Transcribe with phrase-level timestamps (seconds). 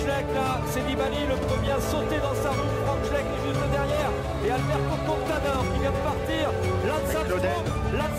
[0.00, 2.72] Schleck là, c'est Nibali le premier à sauter dans sa roue.
[2.84, 4.12] Franck Schleck est juste derrière.
[4.44, 6.44] Et Alberto Contador qui vient de partir.
[6.88, 7.14] Lance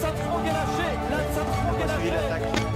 [0.06, 0.90] Armstrong est lâché.
[1.10, 2.72] Lance Armstrong est lâché.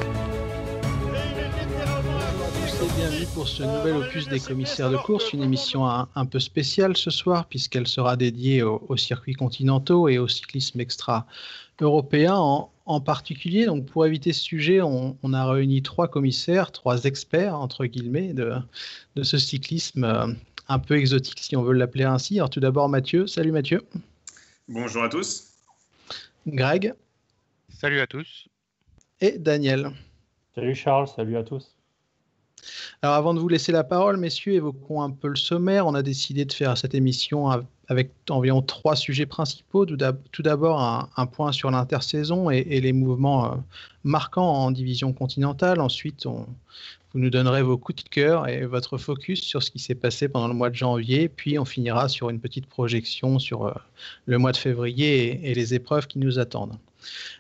[2.98, 6.96] bienvenue pour ce nouvel opus des commissaires de course, une émission un, un peu spéciale
[6.96, 11.26] ce soir puisqu'elle sera dédiée aux, circuits continentaux et au cyclisme extra
[11.82, 13.66] européen en, en particulier.
[13.66, 18.34] Donc pour éviter ce sujet, on, on, a réuni trois commissaires, trois experts entre guillemets
[18.34, 18.54] de,
[19.16, 20.28] de ce cyclisme euh,
[20.68, 22.38] un peu exotique si on veut l'appeler ainsi.
[22.38, 23.82] Alors tout d'abord Mathieu, salut Mathieu.
[24.68, 25.52] Bonjour à tous.
[26.48, 26.94] Greg.
[27.70, 28.48] Salut à tous.
[29.22, 29.91] Et Daniel.
[30.54, 31.76] Salut Charles, salut à tous.
[33.01, 35.85] Alors avant de vous laisser la parole, messieurs, évoquons un peu le sommaire.
[35.88, 37.49] On a décidé de faire cette émission
[37.88, 39.85] avec environ trois sujets principaux.
[39.85, 40.82] Tout d'abord,
[41.16, 43.55] un, point sur l'intersaison et, les mouvements euh,
[44.04, 45.79] marquants en division continentale.
[45.82, 49.96] Ensuite, vous nous donnerez vos coups de cœur et votre focus sur ce qui s'est
[49.96, 51.29] passé pendant le mois de janvier.
[51.29, 53.73] Puis on finira sur une petite projection sur euh,
[54.26, 56.77] le mois de février et les épreuves qui nous attendent.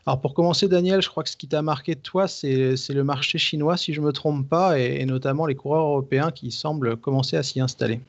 [0.05, 3.03] Alors pour commencer, Daniel, je crois que ce qui t'a marqué de toi, c'est le
[3.03, 6.97] marché chinois, si je ne me trompe pas, et, notamment les coureurs européens qui semblent
[6.97, 7.99] commencer à s'y installer.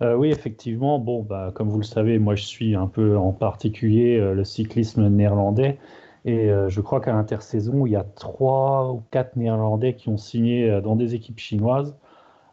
[0.00, 0.98] Euh, oui, effectivement.
[0.98, 4.44] Bon, bah, comme vous le savez, moi je suis un peu en particulier euh, le
[4.44, 5.78] cyclisme néerlandais.
[6.24, 10.16] Et euh, je crois qu'à l'intersaison, il y a trois ou quatre Néerlandais qui ont
[10.16, 11.96] signé dans des équipes chinoises.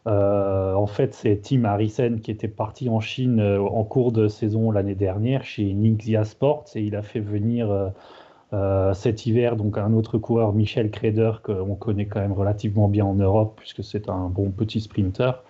[0.06, 4.94] En fait, c'est Tim Harrison qui était parti en Chine en cours de saison l'année
[4.94, 7.92] dernière chez Nixia Sports et il a fait venir
[8.52, 13.04] euh, cet hiver, donc un autre coureur, Michel Kreder, qu'on connaît quand même relativement bien
[13.04, 15.42] en Europe, puisque c'est un bon petit sprinter.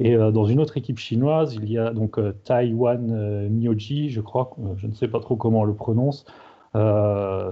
[0.00, 4.20] Et euh, dans une autre équipe chinoise, il y a donc euh, Taiwan Mioji, je
[4.20, 6.24] crois, je ne sais pas trop comment on le prononce.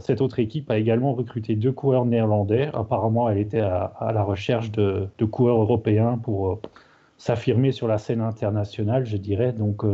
[0.00, 2.71] Cette autre équipe a également recruté deux coureurs néerlandais.
[2.75, 6.60] Apparemment, elle était à, la recherche de, coureurs européens pour
[7.19, 9.53] s'affirmer sur la scène internationale, je dirais.
[9.53, 9.84] Donc,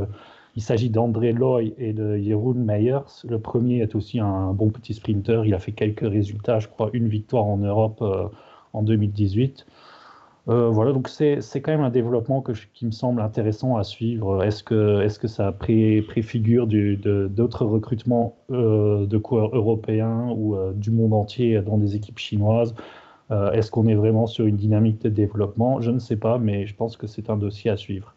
[0.59, 3.22] il s'agit d'André Loy et de Jeroen Meyers.
[3.28, 5.45] Le premier est aussi un bon petit sprinter.
[5.45, 8.27] Il a fait quelques résultats, je crois, une victoire en Europe euh,
[8.72, 9.66] en 2018.
[10.48, 14.42] Euh, voilà, donc c'est quand même un développement que qui me semble intéressant à suivre.
[14.42, 20.56] Est-ce que, est -ce que ça pré, préfigure d'autres recrutements euh, de coureurs européens ou
[20.72, 22.75] du monde entier dans des équipes chinoises?
[23.31, 25.82] Est-ce qu'on est vraiment sur une dynamique de développement?
[25.82, 28.15] Je ne sais pas, mais je pense que c'est un dossier à suivre.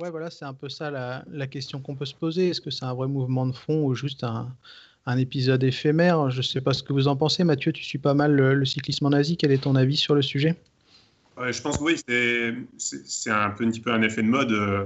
[0.00, 2.48] Ouais, voilà, c'est un peu ça la, question qu'on peut se poser.
[2.48, 4.48] Est-ce que c'est un vrai mouvement de fond ou juste un,
[5.16, 6.30] épisode éphémère?
[6.30, 7.44] Je ne sais pas ce que vous en pensez.
[7.44, 9.36] Mathieu, tu suis pas mal le, cyclisme en Asie.
[9.36, 10.56] Quel est ton avis sur le sujet?
[11.38, 11.96] Je pense que oui,
[12.76, 14.52] c'est un, petit peu un effet de mode.
[14.52, 14.84] Euh,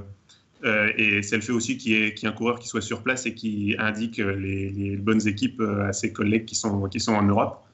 [0.65, 3.27] euh, et c'est le fait aussi qu'il y, ait un coureur qui soit sur place
[3.27, 7.65] et qui indique les, les bonnes équipes à ses collègues qui sont, en Europe.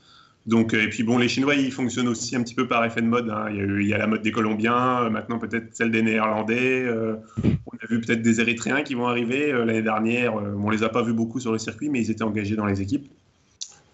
[0.46, 3.00] Donc, euh, et puis bon, les Chinois, ils fonctionnent aussi un petit peu par effet
[3.00, 3.30] de mode.
[3.30, 3.46] Hein.
[3.50, 6.82] Il, y a la mode des Colombiens, euh, maintenant peut-être celle des Néerlandais.
[6.82, 9.52] Euh, on a vu peut-être des Érythréens qui vont arriver.
[9.52, 12.56] L'année dernière, on les a pas vus beaucoup sur le circuit, mais ils étaient engagés
[12.56, 13.10] dans les équipes.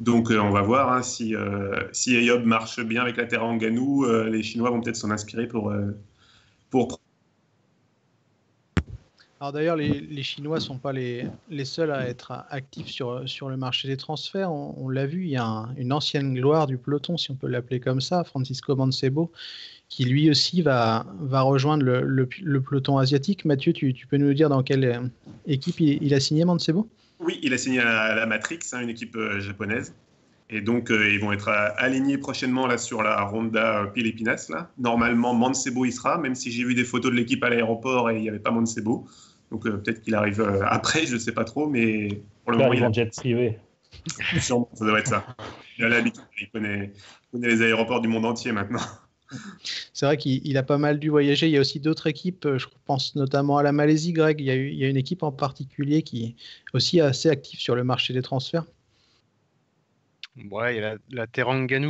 [0.00, 1.34] Donc on va voir hein, si,
[1.92, 5.72] si Ayob marche bien avec la Terra Nganou, les Chinois vont peut-être s'en inspirer pour,
[6.70, 7.00] pour
[9.50, 11.24] d'ailleurs, les, Chinois ne sont pas les,
[11.64, 14.52] seuls à être actifs sur, sur le marché des transferts.
[14.52, 17.80] On, l'a vu, il y a une ancienne gloire du peloton, si on peut l'appeler
[17.80, 19.32] comme ça, Francisco Mancebo,
[19.88, 23.46] qui lui aussi va rejoindre le, peloton asiatique.
[23.46, 25.10] Mathieu, tu, peux nous dire dans quelle
[25.46, 26.86] équipe il, a signé Mancebo?
[27.20, 29.94] Oui, il a signé à la Matrix, hein, une équipe euh, japonaise.
[30.52, 34.48] Et donc, euh, ils vont être alignés prochainement là, sur la Ronda Pilipinas.
[34.48, 34.68] Là.
[34.78, 38.16] Normalement, Mancebo y sera, même si j'ai vu des photos de l'équipe à l'aéroport et
[38.16, 39.06] il n'y avait pas Mancebo.
[39.50, 42.58] Donc euh, peut-être qu'il arrive euh, après, je ne sais pas trop, mais pour le
[42.58, 42.72] moment.
[42.72, 43.58] Il a jet privé.
[44.40, 45.24] Sûrement, ça doit être ça.
[45.78, 46.92] Il a l'habitude, il connaît,
[47.32, 48.80] les aéroports du monde entier maintenant.
[49.92, 51.46] C'est vrai qu'il a pas mal dû voyager.
[51.46, 54.40] Il y a aussi d'autres équipes, je pense notamment à la Malaisie, Greg.
[54.40, 56.34] Il y, a une équipe en particulier qui est
[56.74, 58.64] aussi assez active sur le marché des transferts.
[60.50, 61.26] Ouais, il y a la,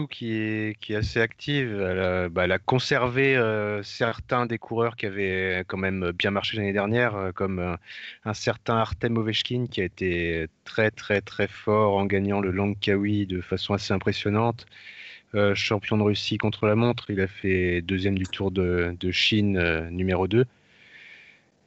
[0.06, 1.78] qui est, qui est assez active.
[1.80, 6.72] Elle a, bah, conservé euh, certains des coureurs qui avaient quand même bien marché l'année
[6.72, 7.76] dernière, euh, comme euh,
[8.24, 13.26] un certain Artem Ovechkin qui a été très très très fort en gagnant le Langkawi
[13.26, 14.66] de façon assez impressionnante.
[15.54, 19.88] Champion de Russie contre la montre, il a fait deuxième du Tour de, de Chine
[19.90, 20.44] numéro 2.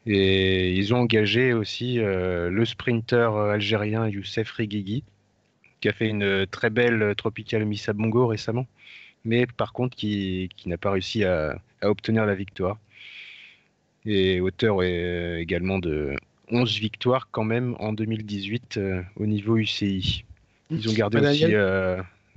[0.05, 5.03] Et ils ont engagé aussi le sprinter algérien Youssef Rigigi
[5.83, 8.67] qui a fait une très belle Tropical Missa Bongo récemment.
[9.25, 12.79] mais par contre qui, n'a pas réussi à, obtenir la victoire.
[14.05, 16.15] Et auteur est également de
[16.49, 18.79] 11 victoires quand même en 2018
[19.17, 20.23] au niveau UCI.
[20.69, 21.53] Ils ont gardé aussi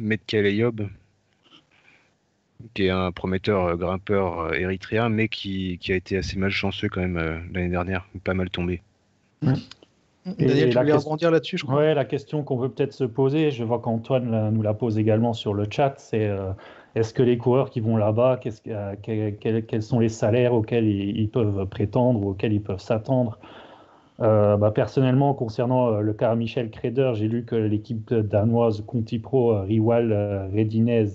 [0.00, 0.88] Metkel Yob,
[2.74, 7.18] qui est un prometteur grimpeur érythréen, mais qui, qui, a été assez malchanceux quand même
[7.52, 8.82] l'année dernière, pas mal tombé.
[10.26, 11.78] Daniel, tu voulais rebondir là-dessus, je crois.
[11.78, 15.32] Oui, la question qu'on veut peut-être se poser, je vois qu'Antoine nous la pose également
[15.32, 16.50] sur le chat, c'est euh,
[16.96, 21.66] est-ce que les coureurs qui vont là-bas, euh, quels sont les salaires auxquels ils, peuvent
[21.66, 23.38] prétendre ou auxquels ils peuvent s'attendre?
[24.20, 29.60] Euh, bah, Personnellement, concernant le cas Michel Kreder, j'ai lu que l'équipe danoise Conti Pro
[29.60, 31.06] Riwal Redinez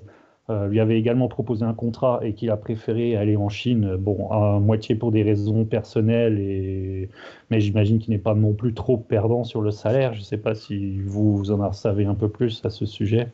[0.49, 4.29] euh, lui avait également proposé un contrat et qu'il a préféré aller en Chine, bon,
[4.31, 7.09] à moitié pour des raisons personnelles, et...
[7.51, 10.13] mais j'imagine qu'il n'est pas non plus trop perdant sur le salaire.
[10.13, 13.27] Je ne sais pas si vous, en savez un peu plus à ce sujet.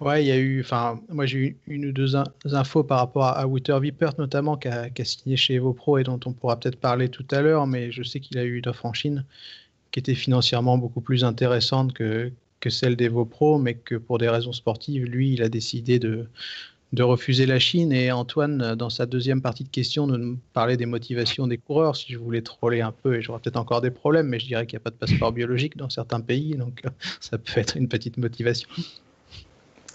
[0.00, 3.24] Ouais, il y a eu, enfin, moi j'ai eu une ou deux infos par rapport
[3.24, 7.08] à, Wouter Vipert notamment, qui a, signé chez EvoPro et dont on pourra peut-être parler
[7.08, 9.24] tout à l'heure, mais je sais qu'il a eu une offre en Chine
[9.90, 14.28] qui était financièrement beaucoup plus intéressante que, que celle des Pro, mais que pour des
[14.28, 16.26] raisons sportives, lui, il a décidé de,
[16.92, 17.92] de refuser la Chine.
[17.92, 21.96] Et Antoine, dans sa deuxième partie de question, nous parlait des motivations des coureurs.
[21.96, 24.66] Si je voulais troller un peu, et j'aurais peut-être encore des problèmes, mais je dirais
[24.66, 26.82] qu'il n'y a pas de passeport biologique dans certains pays, donc
[27.20, 28.68] ça peut être une petite motivation.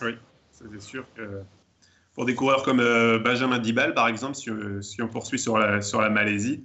[0.01, 0.11] Oui,
[0.51, 1.41] c'est sûr que
[2.15, 4.49] pour des coureurs comme euh, Benjamin Dibal, par exemple, si,
[4.81, 6.63] si, on poursuit sur la, sur la Malaisie,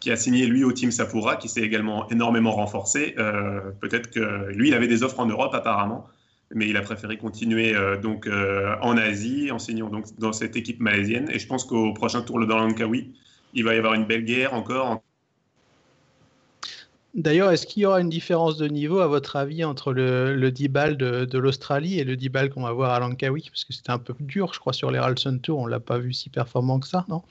[0.00, 3.14] qui a signé lui au Team Sapura, qui s'est également énormément renforcé.
[3.18, 6.06] Euh, peut-être que lui, il avait des offres en Europe apparemment,
[6.54, 10.56] mais il a préféré continuer euh, donc euh, en Asie, en signant donc dans cette
[10.56, 11.28] équipe malaisienne.
[11.30, 13.12] Et je pense qu'au prochain tour dans Langkawi,
[13.54, 15.02] il va y avoir une belle guerre encore.
[17.14, 20.50] D'ailleurs, est-ce qu'il y aura une différence de niveau, à votre avis, entre le, le
[20.52, 23.48] 10 balles de, l'Australie et le 10 balles qu'on va voir à Langkawi?
[23.50, 25.58] Parce que c'était un peu dur, je crois, sur les Ralston Tour.
[25.58, 27.22] On ne l'a pas vu si performant que ça, non?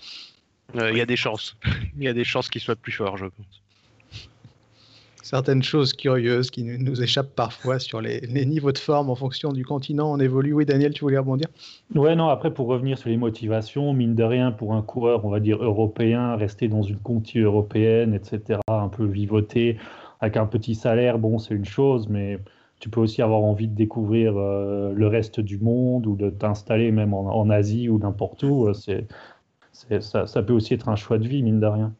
[0.76, 1.56] Euh, il y a des chances.
[1.98, 3.64] Il y a des chances qu'il soit plus fort, je pense.
[5.24, 9.66] Certaines choses curieuses qui nous échappent parfois sur les, niveaux de forme en fonction du
[9.66, 10.10] continent.
[10.10, 10.54] On évolue.
[10.54, 11.48] Oui, Daniel, tu voulais rebondir?
[11.94, 15.30] Ouais, non, après, pour revenir sur les motivations, mine de rien, pour un coureur, on
[15.30, 19.78] va dire européen, rester dans une conti européenne, etc., un peu vivoter,
[20.22, 22.40] avec un petit salaire, bon, c'est une chose, mais
[22.80, 26.92] tu peux aussi avoir envie de découvrir euh, le reste du monde ou de t'installer
[26.92, 28.74] même en, en Asie ou n'importe où.
[28.74, 29.08] C'est
[30.02, 31.94] ça, peut aussi être un choix de vie, mine de rien.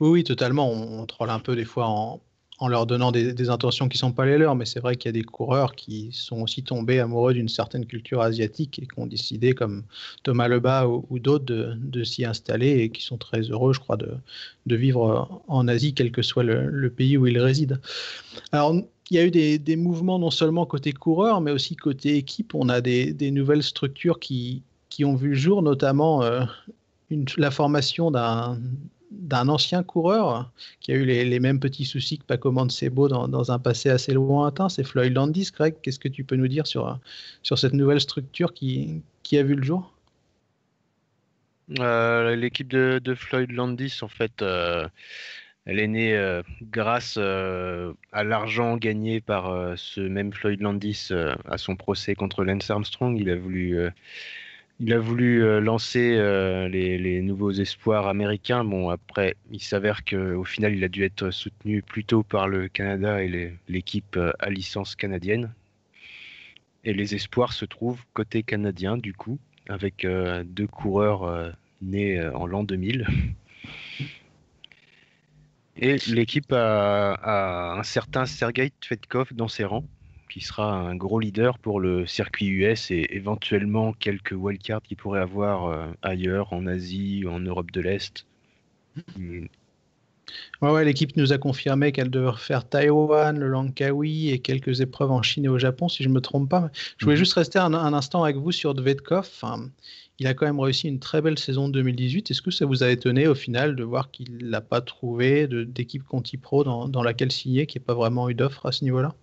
[0.00, 0.70] Oui, oui, totalement.
[0.70, 2.20] On, troll un peu des fois en,
[2.68, 5.10] leur donnant des, intentions qui ne sont pas les leurs, mais c'est vrai qu'il y
[5.10, 9.06] a des coureurs qui sont aussi tombés amoureux d'une certaine culture asiatique et qui ont
[9.06, 9.82] décidé, comme
[10.22, 14.76] Thomas Lebas ou, d'autres, de, s'y installer et qui sont très heureux, je crois, de,
[14.76, 17.78] vivre en Asie, quel que soit le, pays où ils résident.
[18.52, 18.74] Alors,
[19.10, 22.54] il y a eu des, mouvements non seulement côté coureur, mais aussi côté équipe.
[22.54, 24.62] On a des, nouvelles structures qui,
[25.02, 26.44] ont vu le jour, notamment euh,
[27.36, 30.50] la formation d'un ancien coureur
[30.80, 34.12] qui a eu les, mêmes petits soucis que Paco Mancebo dans, dans un passé assez
[34.12, 35.50] lointain, c'est Floyd Landis.
[35.54, 36.98] Greg, qu'est-ce que tu peux nous dire sur,
[37.42, 39.94] sur cette nouvelle structure qui, qui a vu le jour?
[41.80, 44.86] Euh, L'équipe de, Floyd Landis, en fait, euh,
[45.64, 51.10] elle est née euh, grâce à l'argent gagné par ce même Floyd Landis
[51.46, 53.18] à son procès contre Lance Armstrong.
[53.18, 53.78] Il a voulu
[54.80, 58.64] il a voulu euh, lancer euh, les, nouveaux espoirs américains.
[58.64, 63.22] Bon, après, il s'avère qu'au final, il a dû être soutenu plutôt par le Canada
[63.22, 65.52] et l'équipe euh, à licence canadienne.
[66.84, 69.38] Et les espoirs se trouvent côté canadien, du coup,
[69.68, 70.06] avec
[70.44, 73.06] deux coureurs nés en l'an 2000.
[75.76, 79.86] Et l'équipe a, un certain Sergei Tvetkov dans ses rangs
[80.34, 85.20] qui sera un gros leader pour le circuit US et éventuellement quelques wildcards qu'il pourrait
[85.20, 88.26] avoir euh, ailleurs, en Asie, en Europe de l'Est.
[89.16, 89.46] Mm.
[90.60, 95.22] Ouais, l'équipe nous a confirmé qu'elle devrait faire Taïwan, le Langkawi et quelques épreuves en
[95.22, 96.68] Chine et au Japon, si je ne me trompe pas.
[96.98, 97.18] Je voulais mm-hmm.
[97.20, 99.30] juste rester un, instant avec vous sur Dvetkov.
[100.18, 102.32] il a quand même réussi une très belle saison 2018.
[102.32, 106.02] Est-ce que ça vous a étonné au final de voir qu'il n'a pas trouvé d'équipe
[106.02, 108.82] Conti Pro dans, dans laquelle signer, qu'il n'y ait pas vraiment eu d'offre à ce
[108.82, 109.14] niveau-là?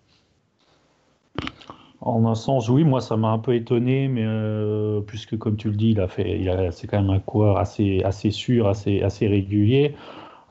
[2.02, 5.70] En un sens, oui, moi ça m'a un peu étonné, mais euh, puisque comme tu
[5.70, 9.28] le dis, il a fait, c'est quand même un coureur assez, assez sûr, assez, assez
[9.28, 9.96] régulier.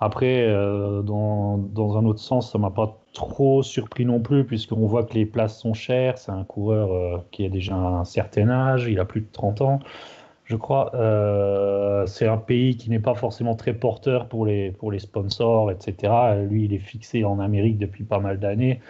[0.01, 4.87] Après, euh, dans, dans, un autre sens, ça m'a pas trop surpris non plus, puisqu'on
[4.87, 6.17] voit que les places sont chères.
[6.19, 9.61] C'est un coureur euh, qui a déjà un certain âge, il a plus de 30
[9.61, 9.81] ans,
[10.45, 10.93] je crois.
[12.07, 16.13] c'est un pays qui n'est pas forcément très porteur pour les, pour les sponsors, etc.
[16.49, 18.81] Lui, il est fixé en Amérique depuis pas mal d'années.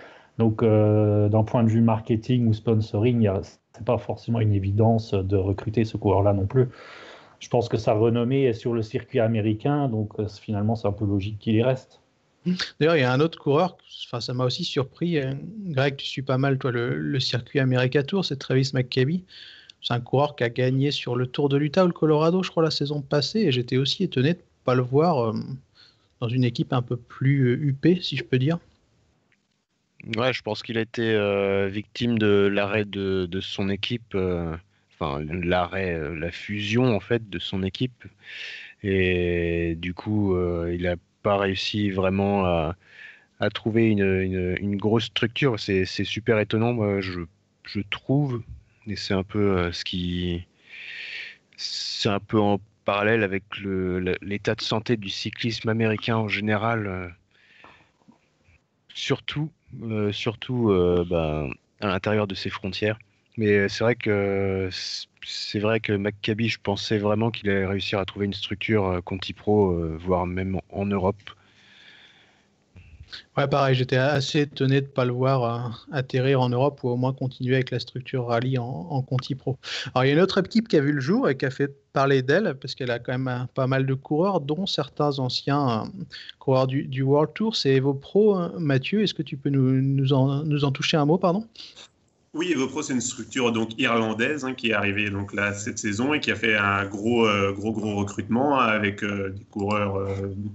[0.41, 5.85] Donc, d'un point de vue marketing ou sponsoring, c'est pas forcément une évidence de recruter
[5.85, 6.69] ce coureur-là non plus.
[7.41, 11.05] Je pense que sa renommée est sur le circuit américain, donc finalement, c'est un peu
[11.05, 12.01] logique qu'il y reste.
[12.79, 13.77] D'ailleurs, il y a un autre coureur,
[14.19, 15.19] ça m'a aussi surpris.
[15.67, 19.21] Greg, tu suis pas mal, toi, le, circuit America Tour, c'est Travis McCabe.
[19.83, 22.51] C'est un coureur qui a gagné sur le Tour de l'Utah ou le Colorado, je
[22.51, 23.41] crois, la saison passée.
[23.41, 25.33] Et j'étais aussi étonné de ne pas le voir euh,
[26.21, 28.59] dans une équipe un peu plus huppée, si je peux dire.
[30.17, 34.57] Ouais, je pense qu'il a été euh, victime de l'arrêt de, son équipe, euh,
[34.95, 38.05] enfin l'arrêt, la fusion en fait de son équipe.
[38.83, 40.37] Et du coup,
[40.69, 42.77] il n'a pas réussi vraiment à,
[43.53, 45.61] trouver une, grosse structure.
[45.61, 47.21] C'est super étonnant, moi, je,
[47.65, 48.43] je trouve,
[48.87, 50.47] et c'est un peu euh, ce qui.
[51.57, 53.45] C'est un peu en parallèle avec
[54.23, 56.87] l'état de santé du cyclisme américain en général.
[56.87, 57.09] Euh,
[58.95, 59.60] surtout, euh,
[60.13, 60.73] surtout
[61.09, 61.47] bah,
[61.81, 62.99] à l'intérieur de ses frontières.
[63.37, 64.69] Mais c'est vrai que
[65.23, 65.97] c'est vrai que
[66.49, 70.87] je pensais vraiment qu'il allait réussir à trouver une structure Conti Pro, voire même en
[70.87, 71.31] Europe.
[73.37, 76.89] Ouais, pareil, j'étais assez étonné de ne pas le voir euh, atterrir en Europe ou
[76.91, 79.57] au moins continuer avec la structure rallye en, Conti Pro.
[79.95, 81.51] Alors, il y a une autre équipe qui a vu le jour et qui a
[81.51, 85.19] fait parler d'elle parce qu'elle a quand même euh, pas mal de coureurs, dont certains
[85.19, 86.05] anciens euh,
[86.39, 87.57] coureurs du, World Tour.
[87.57, 89.03] C'est Evo Pro, Mathieu.
[89.03, 91.47] Est-ce que tu peux nous, nous, en, nous en toucher un mot, pardon?
[92.33, 96.15] Oui, EvoPro, c'est une structure donc irlandaise hein, qui est arrivée donc là cette saison
[96.15, 100.07] et qui a fait un gros, gros, gros recrutement avec des coureurs,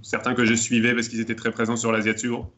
[0.02, 2.50] certains que je suivais parce qu'ils étaient très présents sur l'Asia Tour,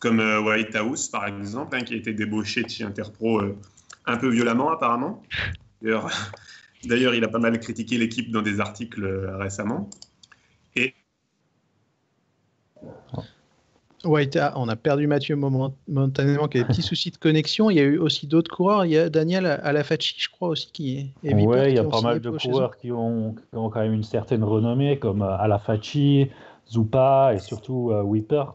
[0.00, 3.58] comme euh, Whitehouse, par exemple, hein, qui a été débauché de chez Interpro euh,
[4.06, 5.22] un peu violemment, apparemment.
[5.82, 6.10] D'ailleurs,
[7.14, 9.90] il a pas mal critiqué l'équipe dans des articles euh, récemment.
[10.74, 10.94] Et.
[14.06, 17.70] On a perdu Mathieu momentanément, qui a des petits soucis de connexion.
[17.70, 18.84] Il y a eu aussi d'autres coureurs.
[18.84, 21.34] Il y a Daniel Alafachi, je crois aussi, qui est.
[21.34, 24.98] Oui, il y a pas mal de coureurs qui ont, quand même une certaine renommée,
[24.98, 26.30] comme Alafachi,
[26.70, 28.54] Zupa et surtout Whippert.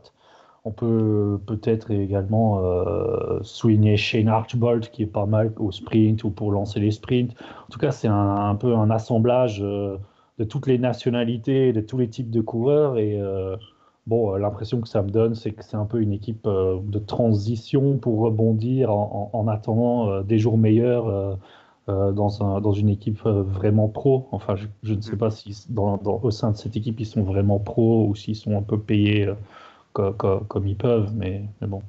[0.63, 6.29] On peut peut-être également euh, souligner Shane Archibald qui est pas mal au sprint ou
[6.29, 7.33] pour lancer les sprints.
[7.67, 9.97] En tout cas, c'est un, peu un assemblage euh,
[10.37, 12.99] de toutes les nationalités, de tous les types de coureurs.
[12.99, 13.55] Et euh,
[14.07, 17.97] bon, l'impression que ça me donne, c'est que c'est un peu une équipe de transition
[17.97, 21.37] pour rebondir en, attendant des jours meilleurs.
[21.87, 24.27] dans, une équipe vraiment pro.
[24.31, 28.07] Enfin, je, ne sais pas si au sein de cette équipe, ils sont vraiment pro
[28.07, 29.29] ou s'ils sont un peu payés
[29.93, 31.81] comme, ils peuvent, mais, mais bon.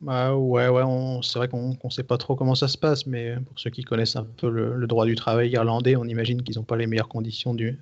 [0.00, 0.82] Bah ouais, ouais,
[1.22, 3.84] c'est vrai qu'on ne sait pas trop comment ça se passe, mais pour ceux qui
[3.84, 7.08] connaissent un peu le, droit du travail irlandais, on imagine qu'ils n'ont pas les meilleures
[7.08, 7.78] conditions du,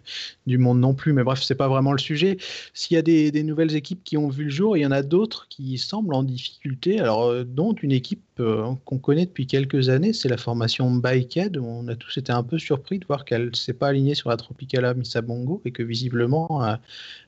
[0.47, 1.13] monde non plus.
[1.15, 2.37] Mais bref, c'est pas vraiment le sujet.
[2.75, 5.03] S'il y a des, nouvelles équipes qui ont vu le jour, il y en a
[5.03, 7.01] d'autres qui semblent en difficulté.
[7.01, 11.57] Alors, euh, dont une équipe euh, qu'on connaît depuis quelques années, c'est la formation Bikehead.
[11.59, 14.31] On a tous été un peu surpris de voir qu'elle ne s'est pas alignée sur
[14.31, 16.77] la Tropicala Misabongo et que visiblement, euh,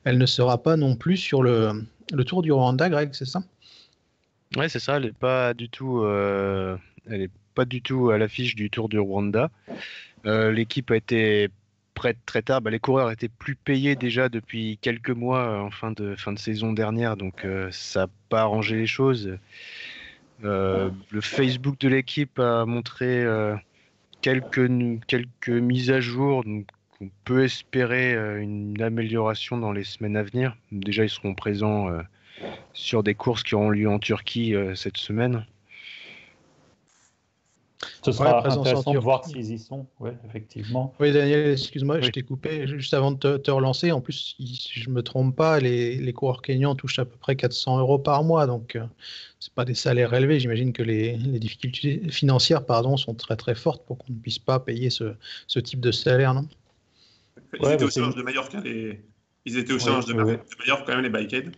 [0.05, 1.83] elle ne sera pas non plus sur le
[2.25, 3.43] Tour du Rwanda, Greg, c'est ça?
[4.55, 4.97] Ouais, c'est ça.
[4.97, 6.77] Elle n'est pas du tout, euh,
[7.09, 9.49] elle est pas du tout à l'affiche du Tour du Rwanda.
[10.25, 11.49] Euh, l'équipe a été
[11.93, 12.61] prête très tard.
[12.61, 16.31] Bah, les coureurs étaient plus payés déjà depuis quelques mois euh, en fin de fin
[16.31, 19.37] de saison dernière, donc ça n'a pas arrangé les choses.
[20.41, 23.25] le Facebook de l'équipe a montré
[24.21, 24.69] quelques
[25.07, 26.43] quelques mises à jour.
[26.45, 26.67] Donc
[27.01, 30.55] on peut espérer une amélioration dans les semaines à venir.
[30.71, 31.89] Déjà, ils seront présents
[32.73, 35.45] sur des courses qui auront lieu en Turquie euh, cette semaine.
[38.03, 40.93] Ce sera intéressant de voir s'ils y sont, oui, effectivement.
[40.99, 43.91] Oui, Daniel, excuse-moi, je t'ai coupé juste avant de te, relancer.
[43.91, 47.17] En plus, si je ne me trompe pas, les, les coureurs kenyans touchent à peu
[47.17, 48.85] près 400 euros par mois, donc euh,
[49.39, 50.39] ce pas des salaires élevés.
[50.39, 54.39] J'imagine que les, les, difficultés financières pardon, sont très très fortes pour qu'on ne puisse
[54.39, 55.15] pas payer ce,
[55.47, 56.47] ce type de salaire, non?
[57.61, 59.01] Ils étaient au challenge de Mallorca, les...
[59.45, 61.51] ils étaient au challenge de, Mallorca quand même, les bikeheads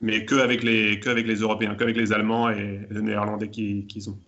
[0.00, 4.10] mais que avec les, que avec les Européens, qu'avec les Allemands et les Néerlandais qu'ils
[4.10, 4.18] ont.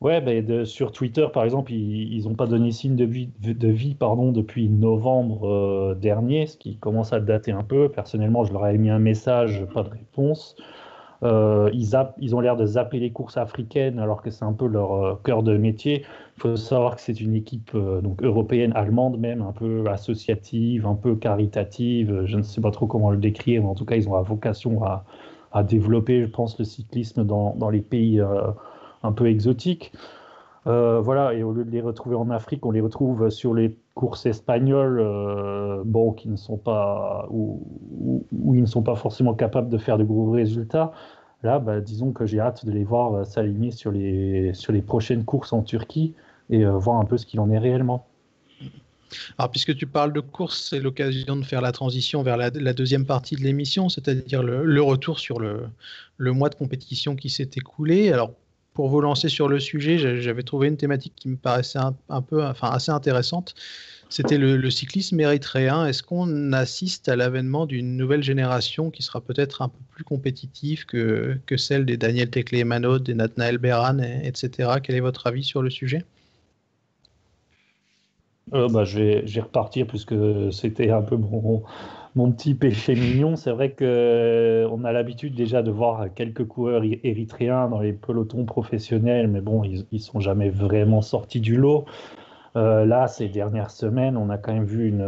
[0.00, 4.68] Ouais, ben sur Twitter, par exemple, ils n'ont pas donné signe de vie, pardon, depuis
[4.68, 7.88] novembre euh, dernier, ce qui commence à dater un peu.
[7.88, 10.54] Personnellement, je leur ai mis un message, pas de réponse.
[11.24, 14.68] Euh, ils, ils, ont l'air de zapper les courses africaines alors que c'est un peu
[14.68, 16.04] leur euh, cœur de métier.
[16.38, 20.86] Il faut savoir que c'est une équipe euh, donc européenne, allemande même, un peu associative,
[20.86, 22.26] un peu caritative.
[22.26, 24.22] Je ne sais pas trop comment le décrire, mais en tout cas, ils ont la
[24.22, 25.04] vocation à,
[25.50, 28.22] à développer, je pense, le cyclisme dans, dans les pays
[29.02, 29.90] un peu exotiques.
[30.64, 34.24] voilà, et au lieu de les retrouver en Afrique, on les retrouve sur les courses
[34.24, 35.02] espagnoles,
[35.84, 37.64] bon, qui ne sont pas, où,
[38.30, 40.92] où, ils ne sont pas forcément capables de faire de gros résultats.
[41.42, 45.24] Là, bah, disons que j'ai hâte de les voir s'aligner sur les, sur les prochaines
[45.24, 46.14] courses en Turquie
[46.50, 48.06] et voir un peu ce qu'il en est réellement.
[49.38, 53.06] Alors, puisque tu parles de course, c'est l'occasion de faire la transition vers la, deuxième
[53.06, 55.66] partie de l'émission, c'est-à-dire le, retour sur le,
[56.16, 58.12] le, mois de compétition qui s'est écoulé.
[58.12, 58.32] Alors,
[58.74, 62.44] pour vous lancer sur le sujet, j'avais trouvé une thématique qui me paraissait un, peu,
[62.44, 63.54] enfin, assez intéressante.
[64.08, 65.84] C'était le, cyclisme érythréen.
[65.86, 70.86] Est-ce qu'on assiste à l'avènement d'une nouvelle génération qui sera peut-être un peu plus compétitive
[70.86, 74.74] que, que celle des Daniel Teclé-Manod, des Nathanael Beran, etc.
[74.82, 76.04] Quel est votre avis sur le sujet?
[78.54, 80.14] Euh, bah, je, vais, repartir puisque
[80.52, 81.62] c'était un peu mon,
[82.32, 83.36] petit péché mignon.
[83.36, 88.44] C'est vrai qu'on euh, a l'habitude déjà de voir quelques coureurs érythréens dans les pelotons
[88.44, 91.84] professionnels, mais bon, ils ne sont jamais vraiment sortis du lot.
[92.56, 95.02] Euh, là, ces dernières semaines, on a quand même vu une,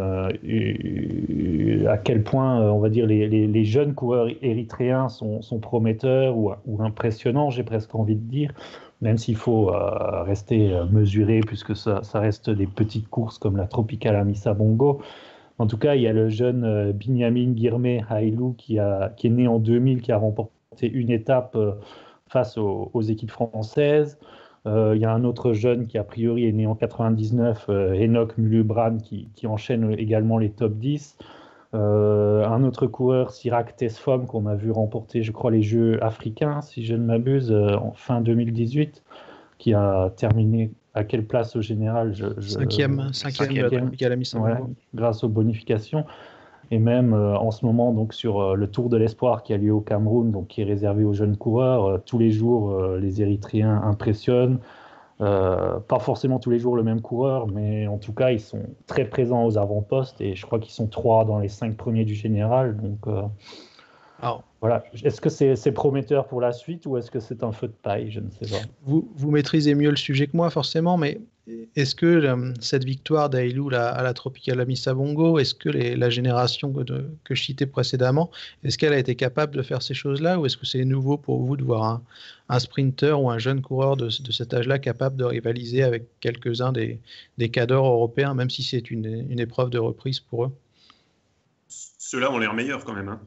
[1.88, 7.64] à quel point, on va dire, les, jeunes coureurs érythréens sont, prometteurs ou impressionnants, j'ai
[7.64, 8.52] presque envie de dire
[9.00, 13.66] même s'il faut euh, rester euh, mesuré, puisque ça, reste des petites courses comme la
[13.66, 15.00] Tropicale Amissa Bongo.
[15.58, 18.78] En tout cas, il y a le jeune euh, Binyamin Girmé Hailou qui,
[19.16, 21.56] qui est né en 2000, qui a remporté une étape
[22.28, 24.18] face aux, équipes françaises.
[24.66, 28.98] il y a un autre jeune qui, a priori, est né en 99, Enoch Mulubran,
[28.98, 31.16] qui, qui, enchaîne également les top 10.
[31.72, 36.60] Euh, un autre coureur, Sirac Tesfom, qu'on a vu remporter, je crois, les Jeux africains,
[36.62, 39.04] si je ne m'abuse, euh, en fin 2018,
[39.58, 43.92] qui a terminé à quelle place au général je, Cinquième, cinquième,
[44.94, 46.04] grâce aux bonifications.
[46.72, 49.72] Et même euh, en ce moment, donc sur le Tour de l'Espoir qui a lieu
[49.72, 54.58] au Cameroun, donc qui est réservé aux jeunes coureurs, tous les jours, les Érythréens impressionnent.
[55.20, 58.62] Euh, pas forcément tous les jours le même coureur, mais en tout cas, ils sont
[58.86, 62.14] très présents aux avant-postes et je crois qu'ils sont trois dans les cinq premiers du
[62.14, 62.76] général.
[62.78, 63.06] Donc,
[64.22, 64.28] euh,
[64.60, 64.84] voilà.
[65.02, 68.10] Est-ce que c'est prometteur pour la suite ou est-ce que c'est un feu de paille?
[68.10, 68.62] Je ne sais pas.
[68.82, 71.20] Vous, vous maîtrisez mieux le sujet que moi, forcément, mais
[71.76, 76.72] est-ce que euh, cette victoire d'Ailou à la Tropical Amissa Bongo, est-ce que la génération
[76.72, 78.30] que, je citais précédemment,
[78.64, 81.42] est-ce qu'elle a été capable de faire ces choses-là ou est-ce que c'est nouveau pour
[81.42, 82.02] vous de voir
[82.48, 87.00] un, sprinter ou un jeune coureur de, cet âge-là capable de rivaliser avec quelques-uns des,
[87.38, 90.52] des cadors européens, même si c'est une, épreuve de reprise pour eux?
[91.68, 93.08] Ceux-là ont l'air meilleurs quand même.
[93.08, 93.20] Hein.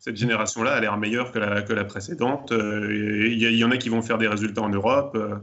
[0.00, 2.52] Cette génération-là a l'air meilleure que la, que la précédente.
[2.52, 2.88] Euh,
[3.30, 5.14] il y, en a qui vont faire des résultats en Europe.
[5.14, 5.36] Euh,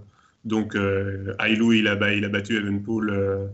[0.46, 3.12] donc, euh, Ailou, il a, il a battu Evenpool.
[3.12, 3.46] Euh,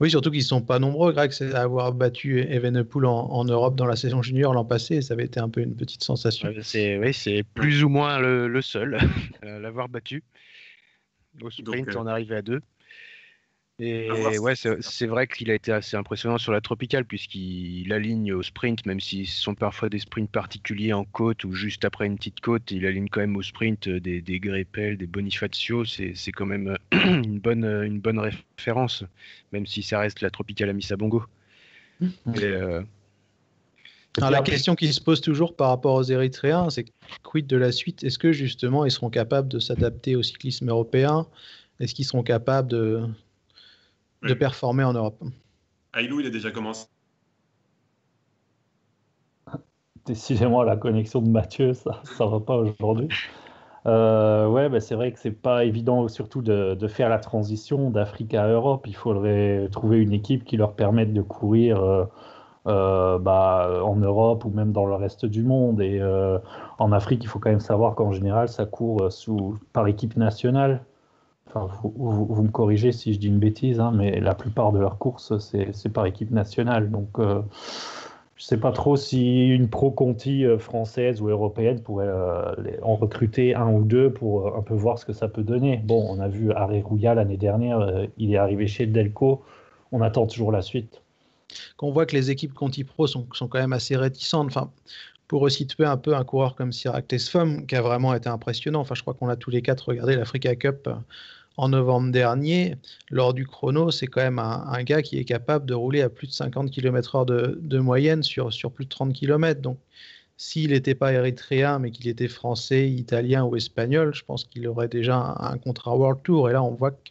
[0.00, 3.76] oui, surtout qu'ils ne sont pas nombreux, Greg, c'est avoir battu Evenepoel en, en, Europe
[3.76, 5.00] dans la saison junior l'an passé.
[5.00, 6.52] Ça avait été un peu une petite sensation.
[6.60, 8.98] c'est oui, c'est plus ou moins le, seul
[9.42, 10.22] à l'avoir battu.
[11.40, 12.60] Au sprint, on arrivait à deux.
[13.84, 18.40] Et ouais, c'est vrai qu'il a été assez impressionnant sur la tropicale, puisqu'il aligne au
[18.40, 22.16] sprint, même si ce sont parfois des sprints particuliers en côte ou juste après une
[22.16, 25.84] petite côte, il aligne quand même au sprint des, des Greppel, des Bonifacio.
[25.84, 29.02] C'est quand même une bonne, une bonne référence,
[29.50, 31.24] même si ça reste la tropicale à Missabongo.
[32.00, 32.08] Mmh.
[32.40, 32.82] Euh,
[34.18, 36.84] Alors, la question qui se pose toujours par rapport aux Érythréens, c'est
[37.24, 38.04] quid de la suite?
[38.04, 41.26] Est-ce que justement ils seront capables de s'adapter au cyclisme européen?
[41.80, 43.08] Est-ce qu'ils seront capables de,
[44.22, 45.22] de performer en Europe.
[45.94, 46.86] Ailou, il a déjà commencé.
[50.06, 53.08] Décidément, la connexion de Mathieu, ça ne va pas aujourd'hui.
[53.86, 58.34] Euh, ouais, bah, c'est vrai que c'est pas évident, surtout de, faire la transition d'Afrique
[58.34, 58.86] à Europe.
[58.86, 62.04] Il faudrait trouver une équipe qui leur permette de courir euh,
[62.66, 65.80] euh, bah, en Europe ou même dans le reste du monde.
[65.80, 66.00] Et
[66.78, 70.84] en Afrique, il faut quand même savoir qu'en général, ça court sous, par équipe nationale
[71.54, 75.36] vous, me corrigez si je dis une bêtise, hein, mais la plupart de leurs courses,
[75.38, 76.90] c'est par équipe nationale.
[76.90, 77.42] Donc, euh,
[78.36, 82.54] je ne sais pas trop si une pro Conti euh, française ou européenne pourrait euh,
[82.82, 85.82] en recruter un ou deux pour un peu voir ce que ça peut donner.
[85.84, 89.42] Bon, on a vu Aré Rouya l'année dernière, il est arrivé chez Delco.
[89.92, 91.02] On attend toujours la suite.
[91.76, 94.56] Qu'on voit que les équipes Conti Pro sont, quand même assez réticentes.
[95.32, 98.80] Pour resituer un peu un coureur comme Sirac Tesfom, qui a vraiment été impressionnant.
[98.80, 100.90] Enfin, je crois qu'on a tous les quatre regardé l'Africa Cup
[101.56, 102.76] en novembre dernier,
[103.08, 106.26] lors du chrono, c'est quand même un, gars qui est capable de rouler à plus
[106.26, 109.62] de 50 km/h de, moyenne sur, sur plus de 30 km.
[109.62, 109.78] Donc,
[110.36, 114.88] s'il n'était pas érythréen, mais qu'il était français, italien ou espagnol, je pense qu'il aurait
[114.88, 116.50] déjà un, contrat World Tour.
[116.50, 117.08] Et là, on voit que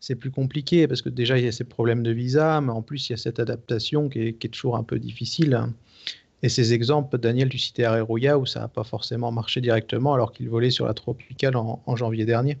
[0.00, 2.80] c'est plus compliqué parce que déjà, il y a ces problèmes de visa, mais en
[2.80, 5.66] plus, il y a cette adaptation qui est, toujours un peu difficile.
[6.42, 10.32] Et ces exemples, Daniel, tu citais Areruya, où ça n'a pas forcément marché directement alors
[10.32, 12.58] qu'il volait sur la tropicale en janvier dernier.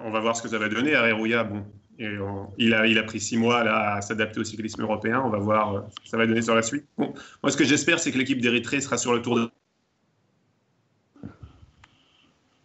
[0.00, 0.94] On va voir ce que ça va donner.
[0.94, 1.64] Areruya, bon,
[1.98, 5.22] il, a, il a pris six mois là, à s'adapter au cyclisme européen.
[5.24, 6.84] On va voir euh, ce que ça va donner sur la suite.
[6.98, 9.50] Bon, moi, ce que j'espère, c'est que l'équipe d'Érythrée sera sur le tour de.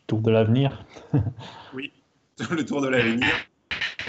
[0.08, 0.84] Tour de l'avenir
[1.74, 1.92] Oui,
[2.40, 3.28] sur le tour de l'avenir.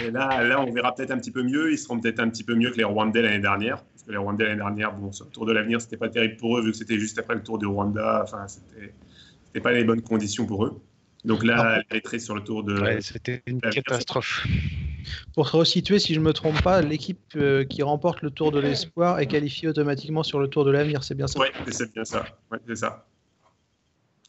[0.01, 1.71] Et là, là, on verra peut-être un petit peu mieux.
[1.71, 3.83] Ils seront peut-être un petit peu mieux que les Rwandais l'année dernière.
[3.83, 6.37] Parce que les Rwandais l'année dernière, bon, sur le tour de l'avenir, c'était pas terrible
[6.37, 8.21] pour eux, vu que c'était juste après le tour du Rwanda.
[8.23, 10.81] Enfin, c'était pas les bonnes conditions pour eux.
[11.25, 12.79] Donc là, elle est sur le tour de.
[12.79, 14.45] Ouais, c'était une catastrophe.
[15.33, 18.51] Pour se resituer, si je ne me trompe pas, l'équipe euh, qui remporte le Tour
[18.51, 21.39] de l'Espoir est qualifiée automatiquement sur le Tour de l'Avenir, c'est bien ça?
[21.39, 22.25] Oui, c'est bien ça.
[22.51, 23.05] Ouais, c'est ça.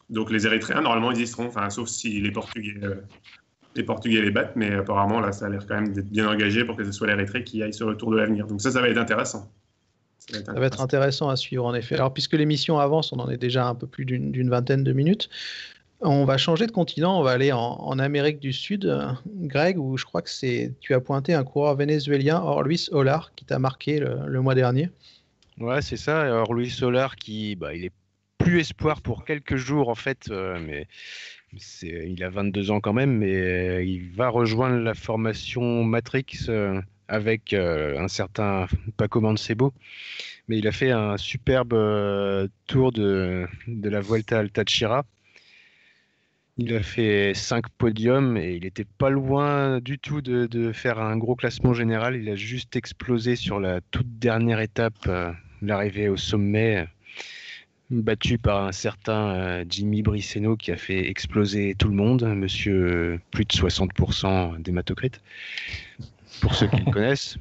[0.09, 3.01] Donc les Érythréens, normalement, ils y seront, enfin, sauf si les Portugais, euh,
[3.75, 6.63] les Portugais les battent, mais apparemment, là, ça a l'air quand même d'être bien engagé
[6.63, 8.47] pour que ce soit l'Érythrée qui aille sur le Tour de l'Avenir.
[8.47, 9.51] Donc ça, ça va être intéressant.
[10.19, 11.95] Ça va, être ça va être intéressant à suivre, en effet.
[11.95, 15.29] Alors, puisque l'émission avance, on en est déjà un peu plus d'une vingtaine de minutes.
[16.01, 18.93] On va changer de continent, on va aller en, Amérique du Sud,
[19.25, 23.45] Greg, où je crois que c'est tu as pointé un coureur vénézuélien, Luis Olar, qui
[23.45, 24.89] t'a marqué le, mois dernier.
[25.57, 26.43] Ouais, c'est ça.
[26.49, 27.93] Luis Olar, qui bah, il est
[28.37, 30.87] plus espoir pour quelques jours en fait, euh, mais
[31.81, 36.81] il a 22 ans quand même, mais euh, il va rejoindre la formation Matrix euh,
[37.07, 39.73] avec un certain Paco Mancebo.
[40.47, 45.05] Mais il a fait un superbe tour de, la Vuelta al Táchira
[46.57, 51.17] il a fait 5 podiums et il n'était pas loin du tout de, faire un
[51.17, 52.15] gros classement général.
[52.15, 56.87] Il a juste explosé sur la toute dernière étape, euh, l'arrivée au sommet,
[57.91, 62.85] battu par un certain euh, Jimmy Brisseno qui a fait exploser tout le monde, monsieur
[62.85, 65.21] euh, plus de 60% d'hématocrite,
[66.41, 67.37] pour ceux qui le connaissent.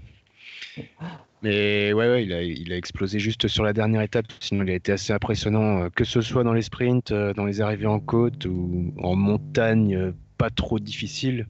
[1.42, 4.26] Mais ouais, il, a, il, a, explosé juste sur la dernière étape.
[4.40, 7.60] Sinon, il a été assez impressionnant, euh, que ce soit dans les sprints, dans les
[7.60, 11.46] arrivées en côte ou en montagne, pas trop difficile.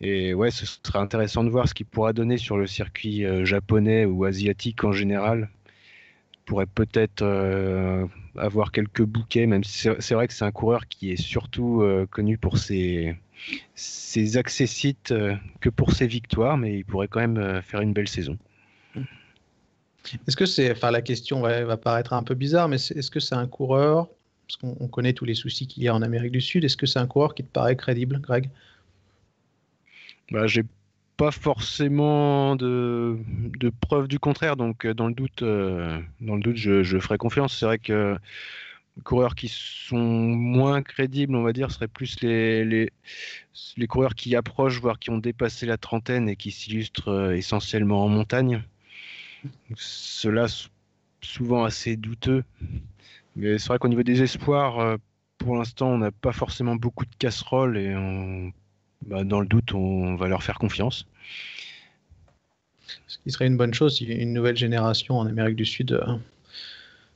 [0.00, 4.04] Et ouais, ce serait intéressant de voir ce qu'il pourra donner sur le circuit japonais
[4.04, 5.48] ou asiatique en général.
[6.46, 7.22] Pourrait peut-être
[8.36, 12.38] avoir quelques bouquets, même si c'est vrai que c'est un coureur qui est surtout connu
[12.38, 13.16] pour ses,
[13.74, 15.12] ses accessites
[15.60, 18.38] que pour ses victoires, mais il pourrait quand même faire une belle saison.
[20.26, 23.34] Est-ce que c'est, enfin la question va, paraître un peu bizarre, mais est-ce que c'est
[23.34, 24.08] un coureur,
[24.46, 26.86] parce qu'on connaît tous les soucis qu'il y a en Amérique du Sud, est-ce que
[26.86, 28.50] c'est un coureur qui te paraît crédible, Greg?
[30.30, 30.64] Bah, J'ai
[31.16, 36.42] pas forcément de, de preuves du contraire, donc euh, dans le doute, euh, dans le
[36.42, 37.58] doute, je, ferai confiance.
[37.58, 38.16] C'est vrai que
[38.96, 42.90] les coureurs qui sont moins crédibles, on va dire, seraient plus les,
[43.88, 48.08] coureurs qui approchent, voire qui ont dépassé la trentaine et qui s'illustrent euh, essentiellement en
[48.08, 48.62] montagne.
[49.76, 50.46] Cela
[51.22, 52.44] souvent assez douteux.
[53.36, 54.98] Mais c'est vrai qu'au niveau des espoirs,
[55.38, 57.94] pour l'instant, on n'a pas forcément beaucoup de casseroles et
[59.04, 61.06] bah, dans le doute, on va leur faire confiance.
[63.06, 66.14] Ce qui serait une bonne chose si une nouvelle génération en Amérique du Sud, euh,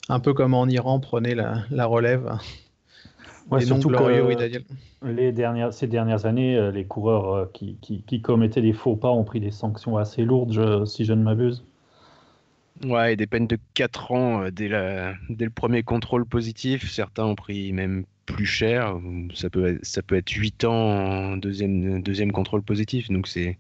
[0.09, 2.37] un peu comme en Iran, prenait la, relève.
[3.61, 3.91] surtout
[5.03, 9.25] les dernières, ces dernières années, euh, les coureurs qui, qui, commettaient des faux pas ont
[9.25, 11.65] pris des sanctions assez lourdes, si je ne m'abuse.
[12.85, 16.91] Ouais, et des peines de 4 ans euh, dès, la, dès le premier contrôle positif.
[16.91, 18.99] Certains ont pris même plus cher.
[19.35, 23.11] Ça peut, être, ça peut être 8 ans en deuxième, deuxième contrôle positif.
[23.11, 23.59] Donc c'est,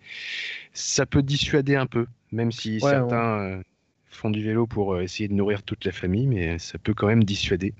[0.72, 3.62] ça peut dissuader un peu, même si certains euh,
[4.10, 7.06] font du vélo pour euh, essayer de nourrir toute la famille, mais ça peut quand
[7.06, 7.74] même dissuader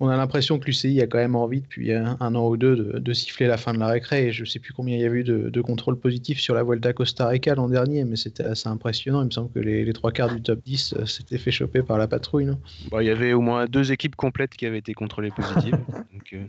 [0.00, 3.12] on a l'impression que l'UCI a quand même envie depuis un, an ou deux de,
[3.12, 4.32] siffler la fin de la récré.
[4.32, 6.94] je ne sais plus combien il y a eu de, contrôles positifs sur la Vuelta
[6.94, 9.20] Costa Rica l'an dernier, mais c'était assez impressionnant.
[9.20, 11.98] Il me semble que les, trois quarts du top 10 euh, s'étaient fait choper par
[11.98, 12.46] la patrouille.
[12.46, 12.58] Non?
[12.98, 15.78] Il y avait au moins deux équipes complètes qui avaient été contrôlées positives.
[16.32, 16.44] Euh,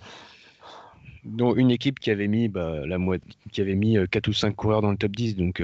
[1.23, 2.97] dont une équipe qui avait mis bah, la
[3.51, 5.61] qui avait mis 4 euh, ou 5 coureurs dans le top 10, donc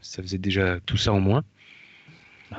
[0.00, 1.42] ça faisait déjà tout ça en moins.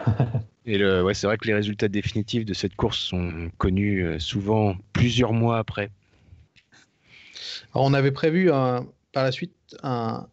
[0.67, 4.19] Et le, ouais, c'est vrai que les résultats définitifs de cette course sont connus euh,
[4.19, 5.91] souvent plusieurs mois après.
[7.73, 10.27] Alors on avait prévu par la suite un,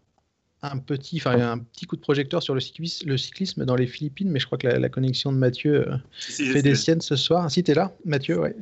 [0.62, 3.86] un petit, enfin un petit coup de projecteur sur le cyclisme, le cyclisme dans les
[3.86, 7.50] Philippines, mais je crois que la, connexion de Mathieu euh, fait des siennes ce soir.
[7.50, 8.54] Si tu es là, Mathieu, ouais.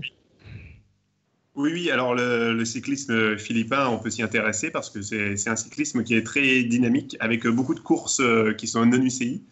[1.56, 6.02] Oui, oui, alors le, cyclisme philippin, on peut s'y intéresser parce que c'est un cyclisme
[6.02, 9.42] qui est très dynamique avec beaucoup de courses euh, qui sont non UCI.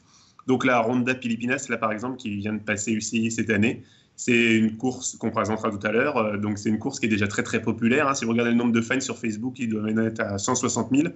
[0.49, 3.85] Donc la Ronda Filipinas, là par exemple, qui vient de passer UCI cette année,
[4.17, 6.17] c'est une course qu'on présentera tout à l'heure.
[6.17, 8.09] Euh, donc c'est une course qui est déjà très très populaire.
[8.09, 8.15] Hein.
[8.15, 11.09] Si vous regardez le nombre de fans sur Facebook, il doit être à 160 000.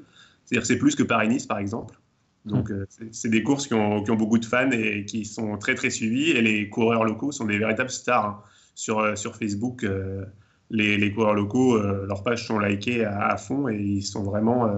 [0.45, 1.99] C'est-à-dire c'est plus que Paris-Nice par exemple.
[2.45, 5.89] Donc euh, c'est des courses qui ont, beaucoup de fans et qui sont très très
[5.89, 6.33] suivies.
[6.33, 8.43] Et les coureurs locaux sont des véritables stars hein.
[8.75, 9.87] sur, euh, sur Facebook.
[10.69, 14.71] les, coureurs locaux, leurs pages sont likées à, fond et ils sont vraiment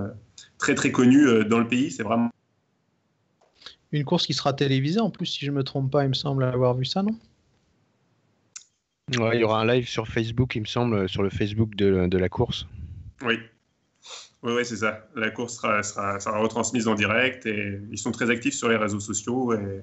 [0.58, 1.90] très très connu dans le pays.
[1.90, 2.30] C'est vraiment
[3.94, 6.14] une course qui sera télévisée en plus, si je ne me trompe pas, il me
[6.14, 7.16] semble avoir vu ça, non?
[9.12, 12.28] Il y aura un live sur Facebook, il me semble, sur le Facebook de, la
[12.28, 12.66] course.
[13.24, 13.38] Oui.
[14.42, 15.06] Oui, c'est ça.
[15.14, 19.00] La course sera, sera, retransmise en direct et ils sont très actifs sur les réseaux
[19.00, 19.82] sociaux et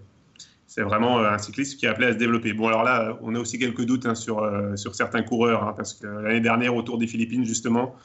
[0.68, 2.54] c'est vraiment un cycliste qui est appelé à se développer.
[2.54, 5.74] Bon, alors là, on a aussi quelques doutes hein, sur, euh, sur certains coureurs hein,
[5.76, 7.96] parce que l'année dernière, autour des Philippines, justement,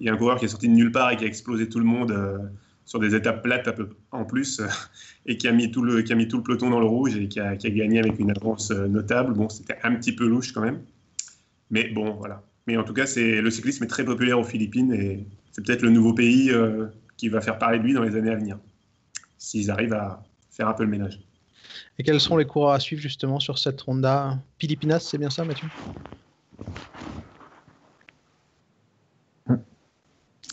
[0.00, 1.68] il y a un coureur qui est sorti de nulle part et qui a explosé
[1.68, 2.12] tout le monde.
[2.12, 2.38] Euh,
[2.84, 4.66] sur des étapes plates peu, en plus, euh,
[5.26, 7.16] et qui a, mis tout le, qui a mis tout le peloton dans le rouge
[7.16, 9.34] et qui a, qui a gagné avec une avance euh, notable.
[9.34, 10.82] Bon, c'était un petit peu louche quand même.
[11.70, 12.42] Mais bon, voilà.
[12.66, 15.82] Mais en tout cas, c'est, le cyclisme est très populaire aux Philippines et c'est peut-être
[15.82, 18.58] le nouveau pays euh, qui va faire parler de lui dans les années à venir,
[19.38, 21.20] s'ils arrivent à faire un peu le ménage.
[21.98, 24.38] Et quels sont les coureurs à suivre justement sur cette ronda?
[24.58, 25.68] Philippinas, c'est bien ça, Mathieu?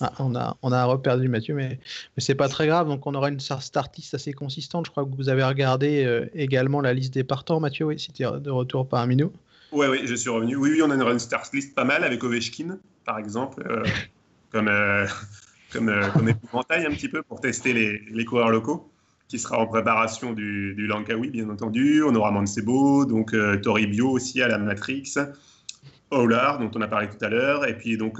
[0.03, 1.79] Ah, on, a, on a reperdu Mathieu, mais,
[2.17, 2.87] mais c'est pas très grave.
[2.87, 4.87] Donc, on aura une startiste assez consistante.
[4.87, 7.85] Je crois que vous avez regardé euh, également la liste des partants, Mathieu.
[7.85, 9.31] Oui, c'était de retour parmi nous.
[9.71, 10.55] Oui, oui, je suis revenu.
[10.55, 13.83] Oui, oui, on a une startlist pas mal avec Ovechkin, par exemple, euh,
[14.51, 15.05] comme, euh,
[15.71, 18.91] comme, comme épouvantail un petit peu pour tester les, les, coureurs locaux,
[19.27, 22.01] qui sera en préparation du, du Lankawi, bien entendu.
[22.03, 25.13] On aura Mancebo, donc Toribio aussi à la Matrix,
[26.09, 28.19] Olar, dont on a parlé tout à l'heure, et puis donc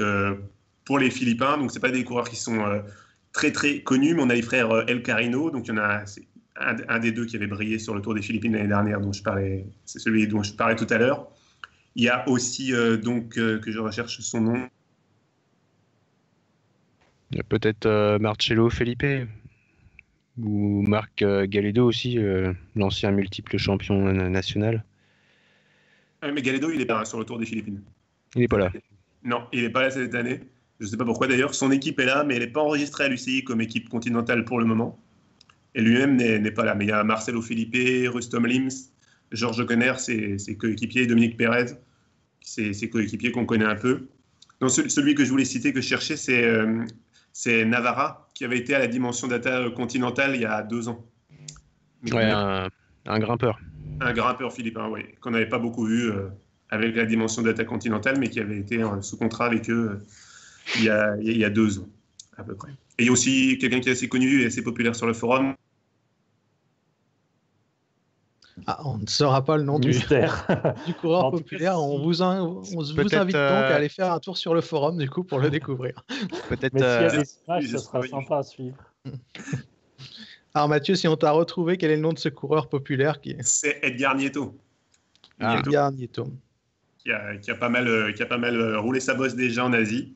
[0.86, 1.58] pour les Philippins.
[1.58, 2.80] Donc, ce pas des coureurs qui sont euh,
[3.34, 5.52] très, très connus, mais on a les frères euh, El Carino.
[5.52, 6.04] Donc, il y en a
[6.58, 9.24] un, des deux qui avait brillé sur le Tour des Philippines l'année dernière, dont je
[9.24, 11.28] parlais, c'est celui dont je parlais tout à l'heure.
[11.96, 14.70] Il y a aussi, euh, donc, que je recherche son nom.
[17.32, 19.06] Il y a peut-être Marcello Felipe
[20.38, 22.18] ou Marc Galedo aussi,
[22.76, 24.84] l'ancien multiple champion national.
[26.22, 27.82] mais Galedo, il est pas sur le Tour des Philippines.
[28.36, 28.72] Il n'est pas là.
[29.24, 30.42] Non, il n'est pas là cette année.
[30.82, 31.54] Je ne sais pas pourquoi d'ailleurs.
[31.54, 34.60] Son équipe est là, mais elle n'est pas enregistrée à l'UCI comme équipe continentale pour
[34.60, 35.00] le moment.
[35.76, 36.74] Et lui-même n'est pas là.
[36.74, 37.78] Mais il y a Marcelo Felipe,
[38.12, 38.90] Rustom Lims,
[39.32, 41.68] Georges Conner, ses, coéquipiers, Dominique Pérez,
[42.42, 44.08] ses, coéquipiers qu'on connaît un peu.
[44.60, 48.74] Donc, celui que je voulais citer, que je cherchais, c'est euh, Navarra, qui avait été
[48.74, 51.06] à la dimension data continentale il y a deux ans.
[52.12, 53.60] ouais, un, grimpeur.
[54.00, 56.30] Un grimpeur philippin, oui, qu'on n'avait pas beaucoup vu euh,
[56.72, 60.02] avec la dimension data continentale, mais qui avait été euh, sous contrat avec eux
[60.76, 61.88] il y, a, il y a deux ans,
[62.38, 62.72] à peu près.
[62.98, 65.14] Et il y a aussi quelqu'un qui est assez connu et assez populaire sur le
[65.14, 65.56] forum.
[68.68, 69.92] Ah, on ne saura pas le nom du,
[70.86, 71.80] du coureur populaire.
[71.80, 75.10] on vous, on vous invite donc à aller faire un tour sur le forum du
[75.10, 76.04] coup pour le découvrir.
[76.50, 76.74] Peut-être.
[76.74, 78.78] Mais s'il y a des images, ça sera sympa à suivre.
[80.54, 83.32] Alors Mathieu, si on t'a retrouvé, quel est le nom de ce coureur populaire qui
[83.32, 84.58] est C'est Edgar Nieto.
[85.40, 86.28] Edgar Nieto.
[86.98, 89.74] Qui a, qui a, pas mal, qui a pas mal roulé sa bosse déjà en
[89.74, 90.14] Asie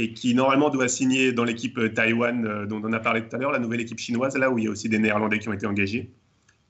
[0.00, 3.36] et qui normalement doit signer dans l'équipe euh, Taïwan euh, dont on a parlé tout
[3.36, 5.48] à l'heure, la nouvelle équipe chinoise, là où il y a aussi des Néerlandais qui
[5.50, 6.10] ont été engagés,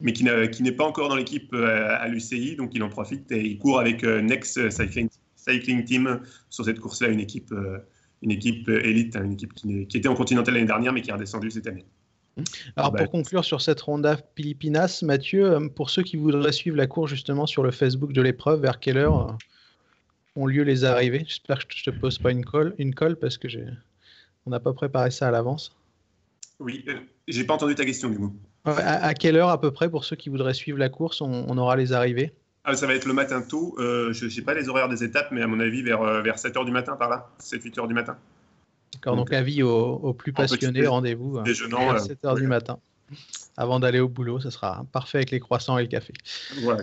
[0.00, 3.40] mais qui n'est pas encore dans l'équipe euh, à l'UCI, donc il en profite et
[3.46, 7.54] il court avec Next Cycling, Cycling Team sur cette course-là, une équipe,
[8.22, 11.10] une équipe élite, hein, une équipe qui, qui était en continental l'année dernière, mais qui
[11.10, 11.84] est redescendue cette année.
[12.76, 17.10] Alors, pour conclure sur cette ronda Philippinas, Mathieu, pour ceux qui voudraient suivre la course
[17.10, 19.36] justement sur le Facebook de l'épreuve, vers quelle heure
[20.36, 21.24] ont lieu les arrivées.
[21.26, 23.66] J'espère que je te pose pas une colle, une colle parce que j'ai,
[24.46, 25.76] on n'a pas préparé ça à l'avance.
[26.58, 28.34] Oui, euh, j'ai pas entendu ta question du coup.
[28.64, 31.76] À, quelle heure à peu près pour ceux qui voudraient suivre la course, on, aura
[31.76, 32.34] les arrivées?
[32.64, 33.74] Ah, Ça va être le matin tôt.
[33.78, 36.20] Euh, je ne sais pas les horaires des étapes, mais à mon avis vers, euh,
[36.20, 38.18] vers 7h du matin par là, 7-8 h du matin.
[38.92, 42.78] D'accord, donc, avis aux, plus passionnés, rendez-vous à 7h du matin
[43.56, 44.40] avant d'aller au boulot.
[44.40, 46.12] Ça sera parfait avec les croissants et le café.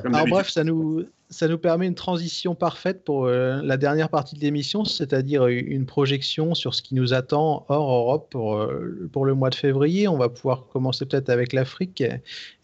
[0.06, 4.36] Alors bref, ça nous, ça nous permet une transition parfaite pour euh, la dernière partie
[4.36, 9.26] de l'émission, c'est-à-dire une projection sur ce qui nous attend hors Europe pour, euh, pour
[9.26, 10.08] le mois de février.
[10.08, 12.04] On va pouvoir commencer peut-être avec l'Afrique.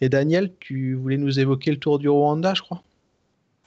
[0.02, 2.84] Et Daniel, tu voulais nous évoquer le Tour du Rwanda, je crois?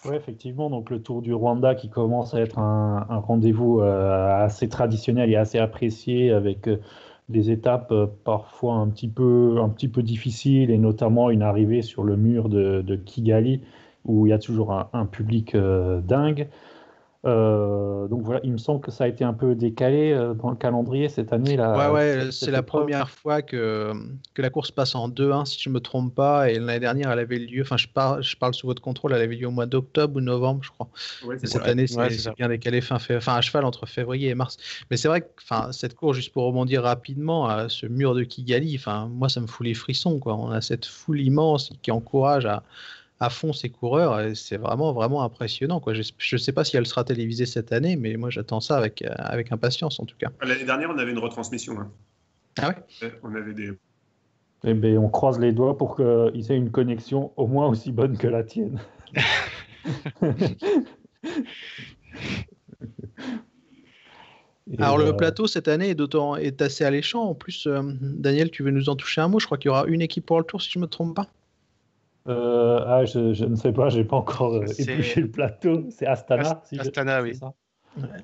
[0.05, 0.71] Oui, effectivement.
[0.71, 5.37] Donc le Tour du Rwanda qui commence à être un, rendez-vous euh, assez traditionnel et
[5.37, 6.69] assez apprécié avec
[7.29, 11.83] des étapes euh, parfois un petit, peu, un petit peu difficiles, et notamment une arrivée
[11.83, 13.61] sur le mur de, de Kigali,
[14.05, 16.49] où il y a toujours un, public euh, dingue.
[17.27, 20.51] Euh, donc voilà, il me semble que ça a été un peu décalé euh, dans
[20.51, 21.57] le calendrier cette année.
[21.57, 23.93] Là, ouais, ouais, c'est la première fois que,
[24.35, 26.51] que la course passe en 2-1, si je ne me trompe pas.
[26.51, 29.23] Et l'année dernière, elle avait lieu, enfin, je parle, je parle sous votre contrôle, elle
[29.23, 30.89] avait lieu au mois d'octobre ou novembre, je crois.
[31.43, 34.57] cette année, c'est bien décalé, fin, enfin, à cheval entre février et mars.
[34.91, 38.23] Mais c'est vrai que enfin, cette course, juste pour rebondir rapidement, à ce mur de
[38.23, 40.21] Kigali, enfin, moi, ça me fout les frissons.
[40.21, 40.37] Quoi.
[40.37, 42.63] On a cette foule immense qui encourage à
[43.21, 44.37] à fond ses coureurs.
[44.37, 45.81] C'est vraiment, vraiment impressionnant.
[45.81, 45.95] Quoi.
[45.95, 46.03] Je
[46.33, 49.13] ne sais pas si elle sera télévisée cette année, mais moi j'attends ça avec, euh,
[49.17, 50.31] avec impatience en tout cas.
[50.43, 51.79] L'année dernière, on avait une retransmission.
[51.81, 51.91] Hein.
[52.59, 52.77] Ah ouais?
[53.23, 53.73] On avait des.
[54.65, 58.17] Eh ben, on croise les doigts pour qu'ils aient une connexion au moins aussi bonne
[58.17, 58.81] que la tienne.
[64.79, 66.01] Alors le euh, plateau cette année est,
[66.41, 67.23] est assez alléchant.
[67.23, 69.39] En plus, euh, Daniel, tu veux nous en toucher un mot?
[69.39, 71.15] Je crois qu'il y aura une équipe pour le tour, si je ne me trompe
[71.15, 71.29] pas.
[72.29, 75.87] Euh, ah, je, ne sais pas, j'ai pas encore épluché le plateau.
[75.91, 76.63] C'est Astana.
[76.79, 77.39] Astana, oui.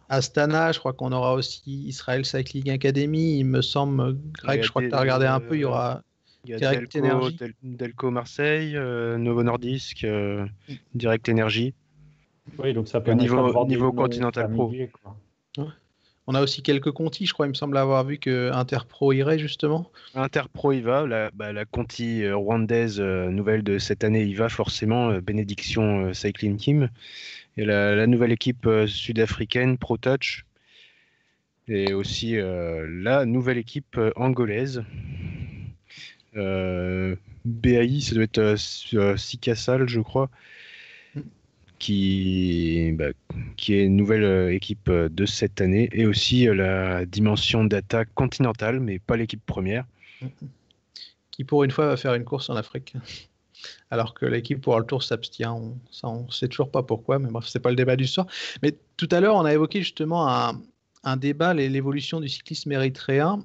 [0.09, 3.39] Astana, je crois qu'on aura aussi Israel Cycling Academy.
[3.39, 5.57] Il me semble, Greg, je crois que tu as regardé un peu.
[5.57, 6.03] Il y aura
[6.45, 7.31] Direct Delco,
[7.63, 10.07] Delco Marseille, Novo Nordisk.
[10.95, 11.75] Direct Energy.
[12.59, 14.73] Oui, donc ça peut niveau, niveau continental pro.
[16.29, 19.41] On a aussi quelques contis, je crois, il me semble avoir vu que Interpro irait
[19.41, 19.91] justement.
[20.15, 24.49] Interpro y va, la, bah, conti euh, rwandaise euh, nouvelle de cette année y va
[24.49, 26.91] forcément, euh, Bénédiction Cycling Team.
[27.57, 30.47] Et la, nouvelle équipe sud-africaine, ProTouch.
[31.69, 34.83] Et aussi la nouvelle équipe angolaise.
[36.35, 38.57] BAI, ça doit être
[39.19, 40.31] Sikassal, je crois
[41.83, 43.09] qui, bah,
[43.57, 47.65] qui est une nouvelle euh, équipe euh, de cette année, et aussi euh, la dimension
[47.65, 49.85] d'attaque continentale, mais pas l'équipe première.
[51.33, 52.95] Qui pour une fois va faire une course en Afrique.
[53.91, 57.31] Alors que l'équipe pour le tour s'abstient, on, ça on sait toujours pas pourquoi, mais
[57.31, 58.27] bref, c'est pas le débat du soir.
[58.63, 60.61] Mais tout à l'heure, on a évoqué justement un,
[61.03, 63.45] un débat, l'évolution du cyclisme érythréen.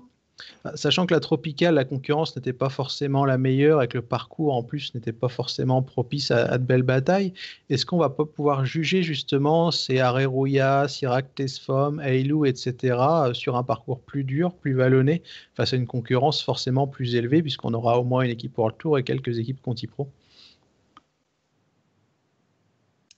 [0.63, 4.03] Bah, sachant que la tropicale, la concurrence n'était pas forcément la meilleure et que le
[4.03, 7.33] parcours en plus n'était pas forcément propice à, de belles batailles,
[7.69, 12.97] est-ce qu'on va pas pouvoir juger justement ces Areruya, Sirac Tesfom, Eilou, etc.
[12.99, 15.23] Euh, sur un parcours plus dur, plus vallonné,
[15.55, 18.73] face à une concurrence forcément plus élevée puisqu'on aura au moins une équipe pour le
[18.73, 20.09] tour et quelques équipes Conti Pro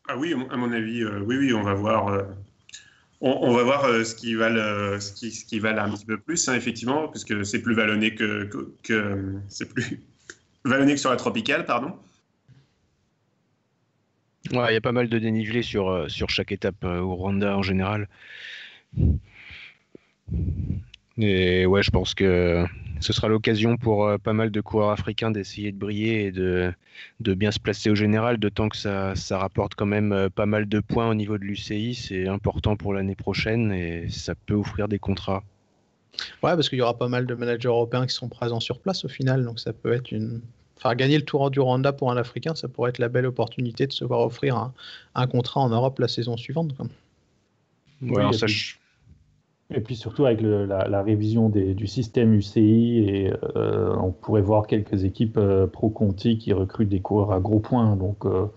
[0.08, 2.08] Ah oui, à mon avis, euh, oui, oui, on va voir.
[2.08, 2.23] Euh,
[3.21, 4.49] on, va voir euh, ce qui va
[4.99, 8.49] ce qui, qui un petit peu plus, hein, effectivement, puisque c'est plus vallonné que,
[9.47, 10.01] c'est plus
[10.65, 11.93] vallonné que sur la tropicale, pardon.
[14.51, 17.58] Il y a pas mal de dénivelé sur, euh, sur chaque étape euh, au Rwanda
[17.58, 18.08] en général.
[21.19, 22.65] Et ouais, je pense que
[23.01, 26.73] ce sera l'occasion pour euh, pas mal de coureurs africains d'essayer de briller et de,
[27.19, 30.45] de, bien se placer au général, d'autant que ça, ça, rapporte quand même euh, pas
[30.45, 31.95] mal de points au niveau de l'UCI.
[31.95, 35.43] C'est important pour l'année prochaine et ça peut offrir des contrats.
[36.43, 39.05] Ouais, parce qu'il y aura pas mal de managers européens qui sont présents sur place
[39.05, 40.41] au final, donc ça peut être une.
[40.77, 43.86] Enfin, gagner le Tour du Rwanda pour un Africain, ça pourrait être la belle opportunité
[43.86, 44.73] de se voir offrir un,
[45.13, 46.73] un contrat en Europe la saison suivante.
[48.01, 48.47] Ouais, ça,
[49.71, 55.03] et puis surtout avec la, révision du système UCI, et, euh, on pourrait voir quelques
[55.03, 57.95] équipes euh, pro-Conti qui recrutent des coureurs à gros points.
[57.95, 58.47] Donc, euh,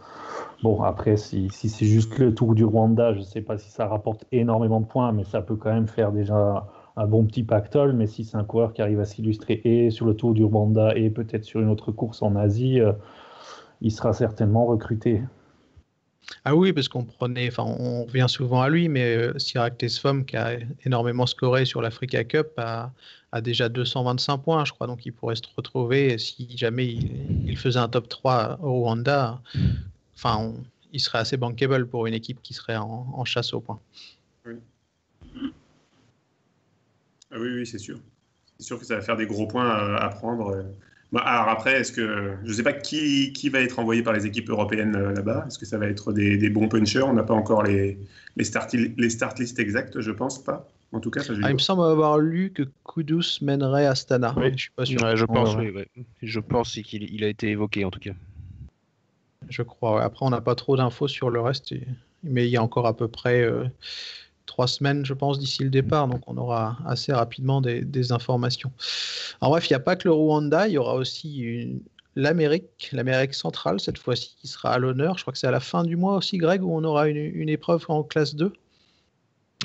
[0.62, 3.87] bon, après, si, c'est juste le Tour du Rwanda, je ne sais pas si ça
[3.87, 7.92] rapporte énormément de points, mais ça peut quand même faire déjà un bon petit pactole.
[7.92, 10.96] Mais si c'est un coureur qui arrive à s'illustrer et sur le Tour du Rwanda
[10.96, 12.81] et peut-être sur une autre course en Asie,
[13.83, 15.20] il sera certainement recruté.
[16.45, 20.25] Ah oui, parce qu'on prenait, enfin, on revient souvent à lui, mais euh, Sirac Tesfom,
[20.25, 22.92] qui a énormément scoré sur l'Africa Cup, a,
[23.40, 27.88] déjà 225 points, je crois, donc il pourrait se retrouver si jamais il, faisait un
[27.88, 29.40] top 3 au Rwanda.
[30.14, 30.53] Enfin,
[30.92, 33.81] il serait assez bankable pour une équipe qui serait en, chasse aux points.
[37.35, 37.99] Ah oui, oui, c'est sûr.
[38.59, 40.64] C'est sûr que ça va faire des gros points à, prendre.
[41.12, 44.14] Bah, alors après, est-ce que je ne sais pas qui, qui, va être envoyé par
[44.14, 47.03] les équipes européennes euh, là-bas Est-ce que ça va être des, bons punchers?
[47.03, 47.98] On n'a pas encore les,
[48.37, 50.66] les, start, les start list exactes, je pense pas.
[50.92, 54.35] En tout cas, ah, il me semble avoir lu que Kudus mènerait Astana.
[54.37, 54.53] Oui.
[54.55, 55.16] Je suis pas sûr.
[55.16, 55.72] je pense, oui,
[56.22, 58.12] Je pense qu'il il a été évoqué en tout cas.
[59.48, 60.03] Je crois.
[60.03, 61.75] Après, on n'a pas trop d'infos sur le reste,
[62.22, 63.40] mais il y a encore à peu près.
[63.40, 63.64] Euh,
[64.53, 66.07] trois semaines, je pense, d'ici le départ.
[66.09, 68.70] Donc, on aura assez rapidement des, informations.
[69.41, 71.81] En bref, il n'y a pas que le Rwanda, il y aura aussi
[72.16, 75.16] l'Amérique, l'Amérique centrale, cette fois-ci, qui sera à l'honneur.
[75.16, 77.49] Je crois que c'est à la fin du mois aussi, Greg, où on aura une,
[77.49, 78.53] épreuve en classe 2.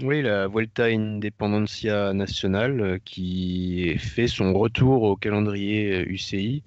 [0.04, 6.64] Oui, la Vuelta Independencia Nacional euh, qui fait son retour au calendrier UCI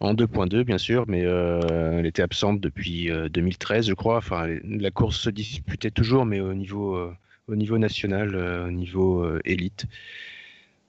[0.00, 4.18] en 2.2 bien sûr, mais euh, elle était absente depuis 2013 euh, je crois.
[4.18, 7.12] Enfin, la course se disputait toujours, mais au niveau, euh,
[7.48, 9.86] au niveau national, au niveau élite.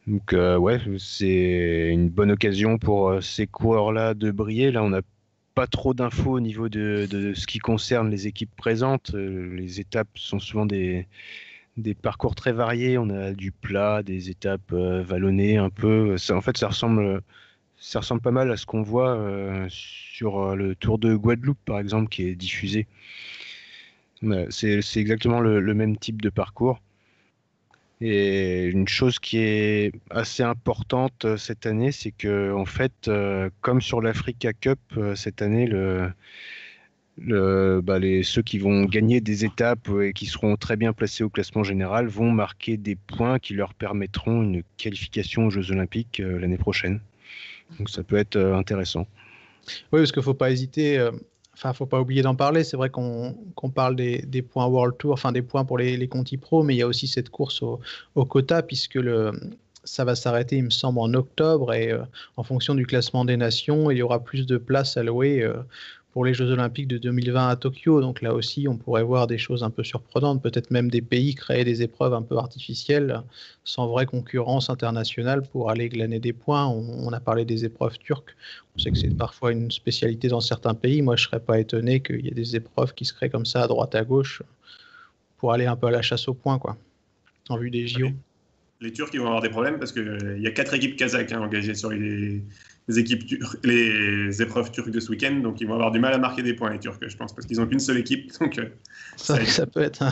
[0.08, 4.72] Donc ouais, c'est une bonne occasion pour ces coureurs-là de briller.
[4.72, 5.02] Là, on n'a
[5.56, 9.14] pas trop d'infos au niveau de, ce qui concerne les équipes présentes.
[9.14, 11.08] Les étapes sont souvent des,
[12.02, 12.98] parcours très variés.
[12.98, 16.16] On a du plat, des étapes vallonnées un peu.
[16.32, 17.22] En fait, ça ressemble
[17.80, 21.60] ça ressemble pas mal à ce qu'on voit euh, sur euh, le Tour de Guadeloupe,
[21.66, 22.88] par exemple, qui est diffusé.
[24.50, 26.82] C'est exactement le, même type de parcours.
[28.02, 33.50] Et une chose qui est assez importante euh, cette année, c'est que en fait, euh,
[33.62, 34.80] comme sur l'Africa Cup
[35.16, 35.70] cette année,
[37.18, 41.64] bah, ceux qui vont gagner des étapes et qui seront très bien placés au classement
[41.64, 47.02] général vont marquer des points qui leur permettront une qualification aux Jeux Olympiques l'année prochaine.
[47.78, 49.08] Donc ça peut être intéressant.
[49.92, 51.10] Oui, parce qu'il ne faut pas hésiter
[51.60, 52.64] enfin, faut pas oublier d'en parler.
[52.64, 53.36] C'est vrai qu'on
[53.74, 56.78] parle des, points World Tour, enfin des points pour les, les Conti Pro, mais il
[56.78, 59.00] y a aussi cette course au, quota puisque
[59.84, 62.04] ça va s'arrêter, il me semble, en octobre et euh,
[62.38, 65.56] en fonction du classement des nations, il y aura plus de places allouées euh,
[66.20, 68.02] pour les Jeux Olympiques de 2020 à Tokyo.
[68.02, 71.34] Donc là aussi, on pourrait voir des choses un peu surprenantes, peut-être même des pays
[71.34, 73.22] créer des épreuves un peu artificielles,
[73.64, 76.68] sans vraie concurrence internationale pour aller glaner des points.
[76.68, 78.36] On, a parlé des épreuves turques.
[78.76, 81.02] On sait que c'est parfois une spécialité dans certains pays.
[81.02, 83.46] Moi, je ne serais pas étonné qu'il y ait des épreuves qui se créent comme
[83.46, 84.44] ça à droite à gauche
[85.38, 86.76] pour aller un peu à la chasse aux points, quoi,
[87.48, 88.10] en vue des JO.
[88.82, 91.32] Les Turcs ils vont avoir des problèmes parce qu'il euh, y a quatre équipes kazakhs
[91.32, 92.42] hein, engagées sur les,
[92.90, 93.24] les, équipes
[93.64, 96.56] les épreuves turques de ce week-end, donc ils vont avoir du mal à marquer des
[96.56, 98.32] points, les Turcs, je pense, parce qu'ils n'ont qu'une seule équipe.
[98.40, 98.66] Donc, euh,
[99.16, 99.38] ça,
[99.68, 100.04] peut être,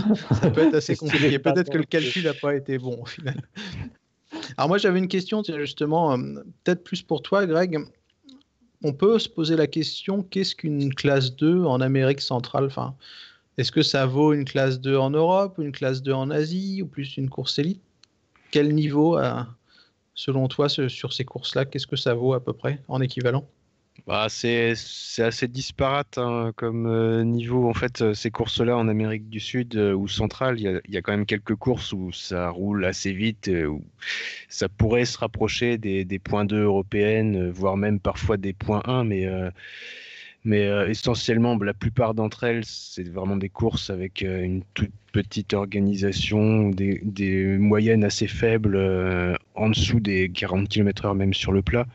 [0.42, 1.40] ça peut être assez compliqué.
[1.40, 3.42] Peut-être que le calcul n'a pas été bon au final.
[4.58, 7.80] Alors moi j'avais une question justement, euh, peut-être plus pour toi Greg.
[8.84, 12.66] On peut se poser la question, qu'est-ce qu'une classe 2 en Amérique centrale?
[12.66, 12.94] Enfin,
[13.58, 16.86] Est-ce que ça vaut une classe 2 en Europe, une classe 2 en Asie, ou
[16.86, 17.82] plus une course élite?
[18.52, 19.18] Quel niveau
[20.18, 23.48] selon toi, sur ces courses-là, qu'est-ce que ça vaut à peu près en équivalent?
[24.06, 24.74] Bah, c'est
[25.18, 27.70] assez disparate hein, comme euh, niveau.
[27.70, 31.02] En fait, euh, ces courses-là en Amérique du Sud euh, ou centrale, il y, a
[31.02, 33.84] quand même quelques courses où ça roule assez vite, où
[34.50, 39.28] ça pourrait se rapprocher des, points 2 européennes, voire même parfois des points 1, mais
[40.48, 44.94] mais euh, essentiellement, la plupart d'entre elles, c'est vraiment des courses avec euh, une toute
[45.12, 51.62] petite organisation, des, moyennes assez faibles, euh, en dessous des 40 km/h même sur le
[51.62, 51.86] plat.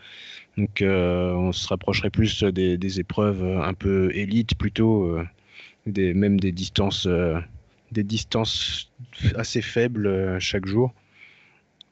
[0.58, 5.16] Donc on se rapprocherait plus des, épreuves un peu élites plutôt,
[5.86, 7.08] des, même des distances,
[9.34, 10.92] assez faibles chaque jour.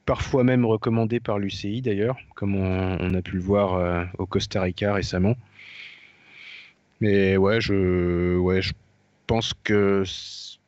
[0.05, 4.93] Parfois même recommandées par l'UCI d'ailleurs, comme on, a pu le voir au Costa Rica
[4.93, 5.37] récemment.
[7.01, 8.73] Mais ouais, je, ouais, je
[9.27, 10.05] pense que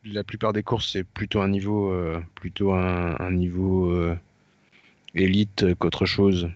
[0.04, 4.16] la plupart des courses, c'est plutôt un niveau, euh, plutôt un, niveau euh,
[5.14, 6.48] élite qu'autre chose.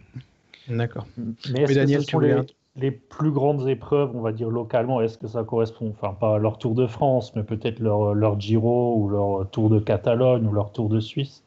[0.68, 1.06] D'accord.
[1.16, 2.20] Mais, est-ce que ce sont
[2.78, 6.38] les, plus grandes épreuves, on va dire localement, est-ce que ça correspond, enfin pas à
[6.38, 10.52] leur Tour de France, mais peut-être leur, leur Giro ou leur Tour de Catalogne ou
[10.52, 11.42] leur Tour de Suisse?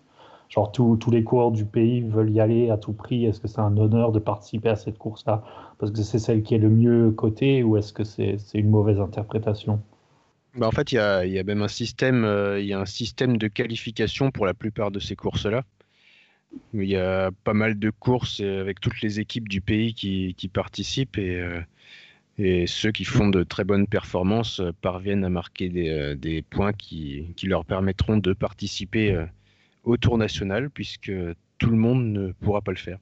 [0.50, 3.26] Genre tous les coureurs du pays veulent y aller à tout prix.
[3.26, 5.44] Est-ce que c'est un honneur de participer à cette course-là?
[5.78, 9.00] Parce que c'est celle qui est le mieux cotée ou est-ce que c'est une mauvaise
[9.00, 9.80] interprétation?
[10.56, 12.80] Bah en fait, il y a, y a, même un système, euh, il y a
[12.80, 15.64] un système de qualification pour la plupart de ces courses-là.
[16.74, 20.48] Il y a pas mal de courses avec toutes les équipes du pays qui, qui
[20.48, 21.62] participent et, euh,
[22.40, 26.74] et, ceux qui font de très bonnes performances euh, parviennent à marquer des, des points
[26.74, 29.28] qui, qui, leur permettront de participer
[29.84, 31.12] au Tour national puisque
[31.58, 33.00] tout le monde ne pourra pas le faire.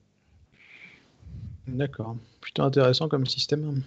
[1.67, 2.15] D'accord.
[2.41, 3.84] Plutôt intéressant comme système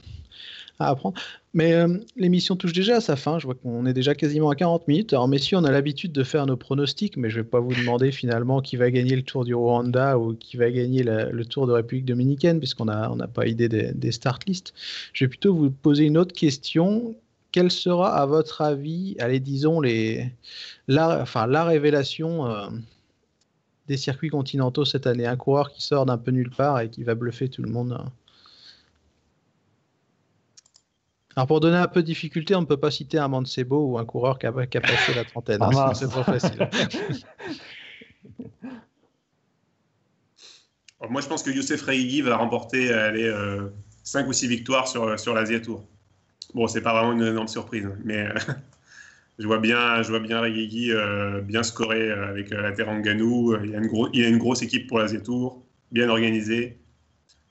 [0.79, 1.21] à apprendre.
[1.53, 3.39] Mais euh, l'émission touche déjà à sa fin.
[3.39, 5.13] Je vois qu'on est déjà quasiment à 40 minutes.
[5.13, 7.75] Alors, messieurs, on a l'habitude de faire nos pronostics, mais je ne vais pas vous
[7.75, 11.67] demander finalement qui va gagner le Tour du Rwanda ou qui va gagner le Tour
[11.67, 14.73] de République dominicaine, puisqu'on n'a pas idée des, des, start lists.
[15.13, 17.15] Je vais plutôt vous poser une autre question.
[17.53, 20.33] Quelle sera, à votre avis, allez, disons, les,
[20.87, 22.69] la, enfin, la révélation euh,
[23.89, 25.27] des circuits continentaux cette année?
[25.27, 27.99] Un coureur qui sort d'un peu nulle part et qui va bluffer tout le monde.
[31.37, 33.99] Alors pour donner un peu de difficulté, on ne peut pas citer un Mancebo ou
[33.99, 35.63] un coureur qui a, passé la trentaine.
[35.63, 36.69] Hein, c'est pas facile.
[41.09, 43.33] moi, je pense que Youssef Reigi va remporter allez,
[44.03, 45.85] 5 euh, ou 6 victoires sur, sur l'Asia Tour.
[46.55, 48.35] Bon, c'est pas vraiment une énorme surprise, mais euh,
[49.39, 53.57] je vois bien, je vois bien euh, bien scorer euh, avec la Teranganou.
[53.63, 56.79] Il, y a une il a une grosse équipe pour l'Asia Tour, bien organisée.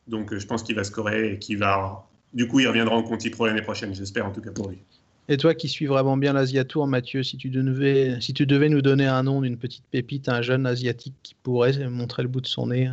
[0.08, 2.06] Donc je pense qu'il va scorer et qu'il va.
[2.34, 4.78] Du coup, il reviendra en Conti Pro l'année prochaine, j'espère en tout cas pour lui.
[5.32, 8.68] Et toi qui suis vraiment bien l'Asia Tour, Mathieu, si tu, devais, si tu devais
[8.68, 12.42] nous donner un nom d'une petite pépite, un jeune asiatique qui pourrait montrer le bout
[12.42, 12.90] de son nez,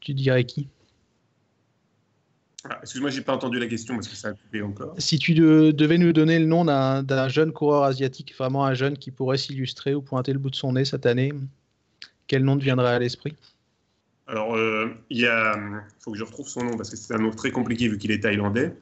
[0.00, 0.66] tu dirais qui?
[2.68, 4.94] Ah, excuse-moi, j'ai pas entendu la question parce que ça a coupé encore.
[4.98, 9.10] Si tu devais nous donner le nom d'un jeune coureur asiatique, vraiment un jeune qui
[9.10, 11.32] pourrait s'illustrer ou pointer le bout de son nez cette année,
[12.26, 13.34] quel nom te viendrait à l'esprit?
[14.26, 15.26] Alors, euh, il
[16.00, 18.10] faut que je retrouve son nom parce que c'est un nom très compliqué vu qu'il
[18.10, 18.74] est thaïlandais.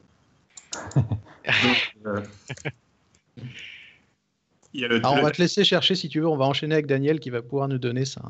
[2.05, 2.21] Euh,
[4.73, 6.27] il on va te laisser chercher si tu veux.
[6.27, 8.21] On va enchaîner avec Daniel qui va pouvoir nous donner sa,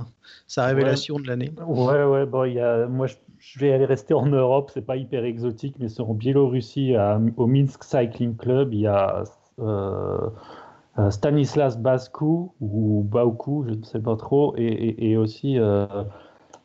[0.48, 1.52] sa révélation de l'année.
[1.58, 2.26] Ouais, ouais.
[2.26, 3.16] Bon, y a, moi, je,
[3.60, 4.72] vais aller rester en Europe.
[4.74, 6.96] C'est pas hyper exotique, mais c'est en Biélorussie,
[7.38, 8.74] au Minsk Cycling Club.
[8.74, 9.24] Il y a
[9.60, 10.30] euh,
[11.00, 12.26] euh, Stanislas Bascu
[12.60, 15.86] ou Bauku, je ne sais pas trop, et, aussi euh,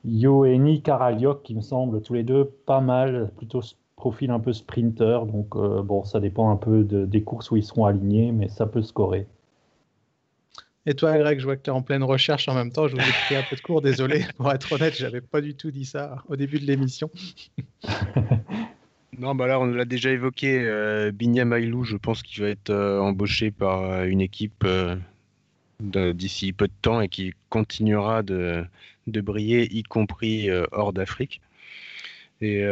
[0.04, 3.60] Yoeni Karaliok, qui me semble tous les deux pas mal, plutôt
[3.96, 5.26] profil un peu sprinter.
[5.26, 8.66] Donc, euh, bon, ça dépend un peu des courses où ils seront alignés, mais ça
[8.66, 9.26] peut scorer.
[10.86, 12.88] Et toi, Greg, je vois que tu es en pleine recherche en même temps.
[12.88, 14.24] Je vous ai pris un peu de cours, désolé.
[14.36, 17.10] Pour être honnête, j'avais pas du tout dit ça au début de l'émission.
[19.18, 20.60] non, bah là, on l'a déjà évoqué.
[20.60, 21.54] Euh, Binyam
[21.84, 24.66] je pense qu'il va être euh, embauché par euh, une équipe
[25.80, 28.66] d'ici peu de temps et qui continuera de,
[29.06, 31.40] briller, y compris hors d'Afrique.
[32.40, 32.62] Et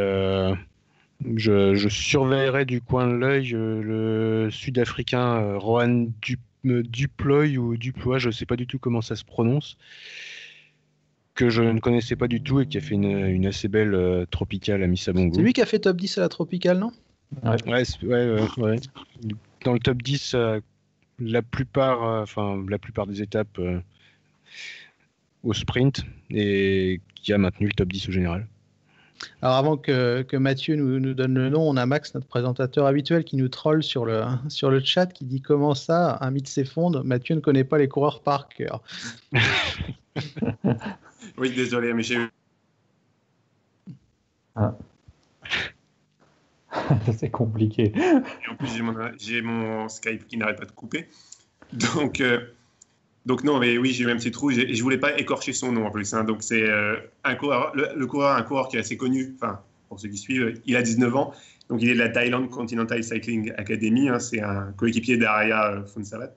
[1.36, 6.06] je, surveillerai du coin de l'œil euh, le Sud-Africain euh, Rohan euh,
[6.64, 9.76] Duploy ou Duploy, je ne sais pas du tout comment ça se prononce,
[11.34, 14.82] que je ne connaissais pas du tout et qui a fait une, assez belle tropicale
[14.82, 15.34] à Missabongo.
[15.34, 16.92] C'est lui qui a fait top 10 à la tropicale, non?
[17.42, 17.56] Ouais.
[17.66, 18.76] Ouais,
[19.64, 20.36] Dans le top 10,
[21.18, 23.58] la plupart, enfin la plupart des étapes
[25.42, 28.46] au sprint et qui a maintenu le top 10 au général.
[29.41, 32.87] Alors avant que, que Mathieu nous, nous, donne le nom, on a Max, notre présentateur
[32.87, 36.49] habituel, qui nous troll sur le, sur le chat, qui dit comment ça, un mythe
[36.49, 38.83] s'effondre, Mathieu ne connaît pas les coureurs par cœur.
[41.39, 42.18] oui, désolé, mais j'ai...
[44.55, 44.75] Ah.
[47.16, 47.93] C'est compliqué.
[47.97, 48.68] Et en plus,
[49.18, 51.09] j'ai mon, Skype qui n'arrête pas de couper.
[51.73, 52.20] Donc...
[52.20, 52.41] Euh,
[53.25, 54.33] donc non, mais oui, j'ai eu un petit.
[54.61, 56.12] Et je voulais pas écorcher son nom en plus.
[56.12, 56.25] Hein.
[56.25, 59.35] Donc c'est euh, un coureur, le, coureur, un coureur qui est assez connu.
[59.37, 61.33] Enfin, pour ceux qui suivent, il a 19 ans.
[61.68, 64.09] Donc il est de la Thailand Continental Cycling Academy.
[64.09, 64.18] Hein.
[64.18, 66.35] C'est un coéquipier d'Araya euh, Fonsavat.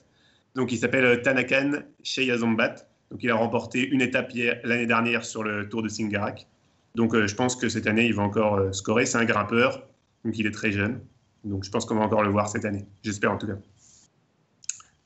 [0.54, 2.76] Donc il s'appelle euh, Tanakan Sheyazombat.
[3.10, 4.32] Donc il a remporté une étape
[4.64, 6.48] l'année dernière sur le Tour de Singarak.
[6.96, 9.06] Donc je pense que cette année il va encore scorer.
[9.06, 9.88] C'est un grimpeur.
[10.24, 11.02] Donc il est très jeune.
[11.44, 12.86] Donc je pense qu'on va encore le voir cette année.
[13.04, 13.58] J'espère en tout cas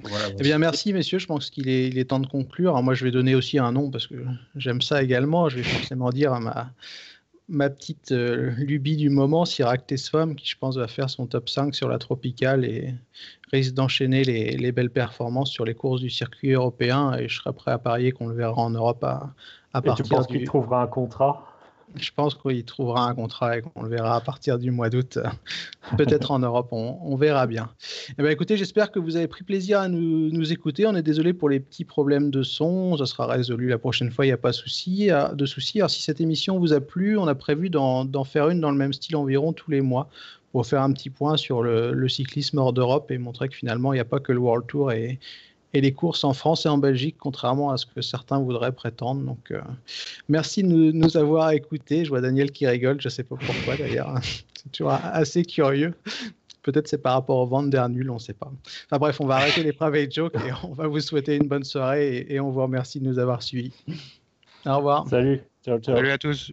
[0.06, 1.20] eh bien, merci, messieurs.
[1.20, 2.72] Je pense qu'il est, il est, temps de conclure.
[2.72, 4.16] Alors, moi, je vais donner aussi un nom parce que
[4.56, 5.50] j'aime ça également.
[5.50, 6.72] Je vais forcément dire ma,
[7.50, 11.50] ma petite euh, lubie du moment, Sirac Tesfam, qui je pense va faire son top
[11.50, 12.93] 5 sur la tropicale et
[13.52, 17.18] risque d'enchaîner les, les, belles performances sur les courses du circuit européen.
[17.18, 19.34] Et je serai prêt à parier qu'on le verra en Europe à,
[19.74, 21.45] à partir tu penses qu'il trouvera un contrat?
[21.96, 25.18] Je pense qu'il trouvera un contrat et qu'on le verra à partir du mois d'août.
[25.98, 27.70] Peut-être en Europe, on, verra bien.
[28.18, 28.32] Eh bien.
[28.32, 30.86] Écoutez, j'espère que vous avez pris plaisir à nous, écouter.
[30.86, 32.98] On est désolé pour les petits problèmes de son.
[32.98, 35.80] Ça sera résolu la prochaine fois, il n'y a pas de souci, euh, de souci.
[35.80, 38.78] Alors, si cette émission vous a plu, on a prévu d'en faire une dans le
[38.78, 40.10] même style environ tous les mois
[40.52, 43.94] pour faire un petit point sur le, le cyclisme hors d'Europe et montrer que finalement,
[43.94, 45.20] il n'y a pas que le World Tour et,
[45.74, 49.22] et les courses en France et en Belgique, contrairement à ce que certains voudraient prétendre.
[49.22, 49.61] Donc, euh,
[50.28, 52.05] merci de nous, avoir écoutés.
[52.05, 54.15] Je vois Daniel qui rigole, je ne sais pas pourquoi d'ailleurs.
[54.24, 55.93] c'est toujours assez curieux.
[56.63, 58.51] Peut-être c'est par rapport au ventes nul, on ne sait pas.
[58.86, 61.63] Enfin bref, on va arrêter les private jokes et on va vous souhaiter une bonne
[61.63, 63.74] soirée et, et on vous remercie de nous avoir suivis.
[64.65, 65.07] Au revoir.
[65.07, 65.41] Salut.
[65.63, 65.95] Ciao, ciao.
[65.95, 66.51] Salut à tous.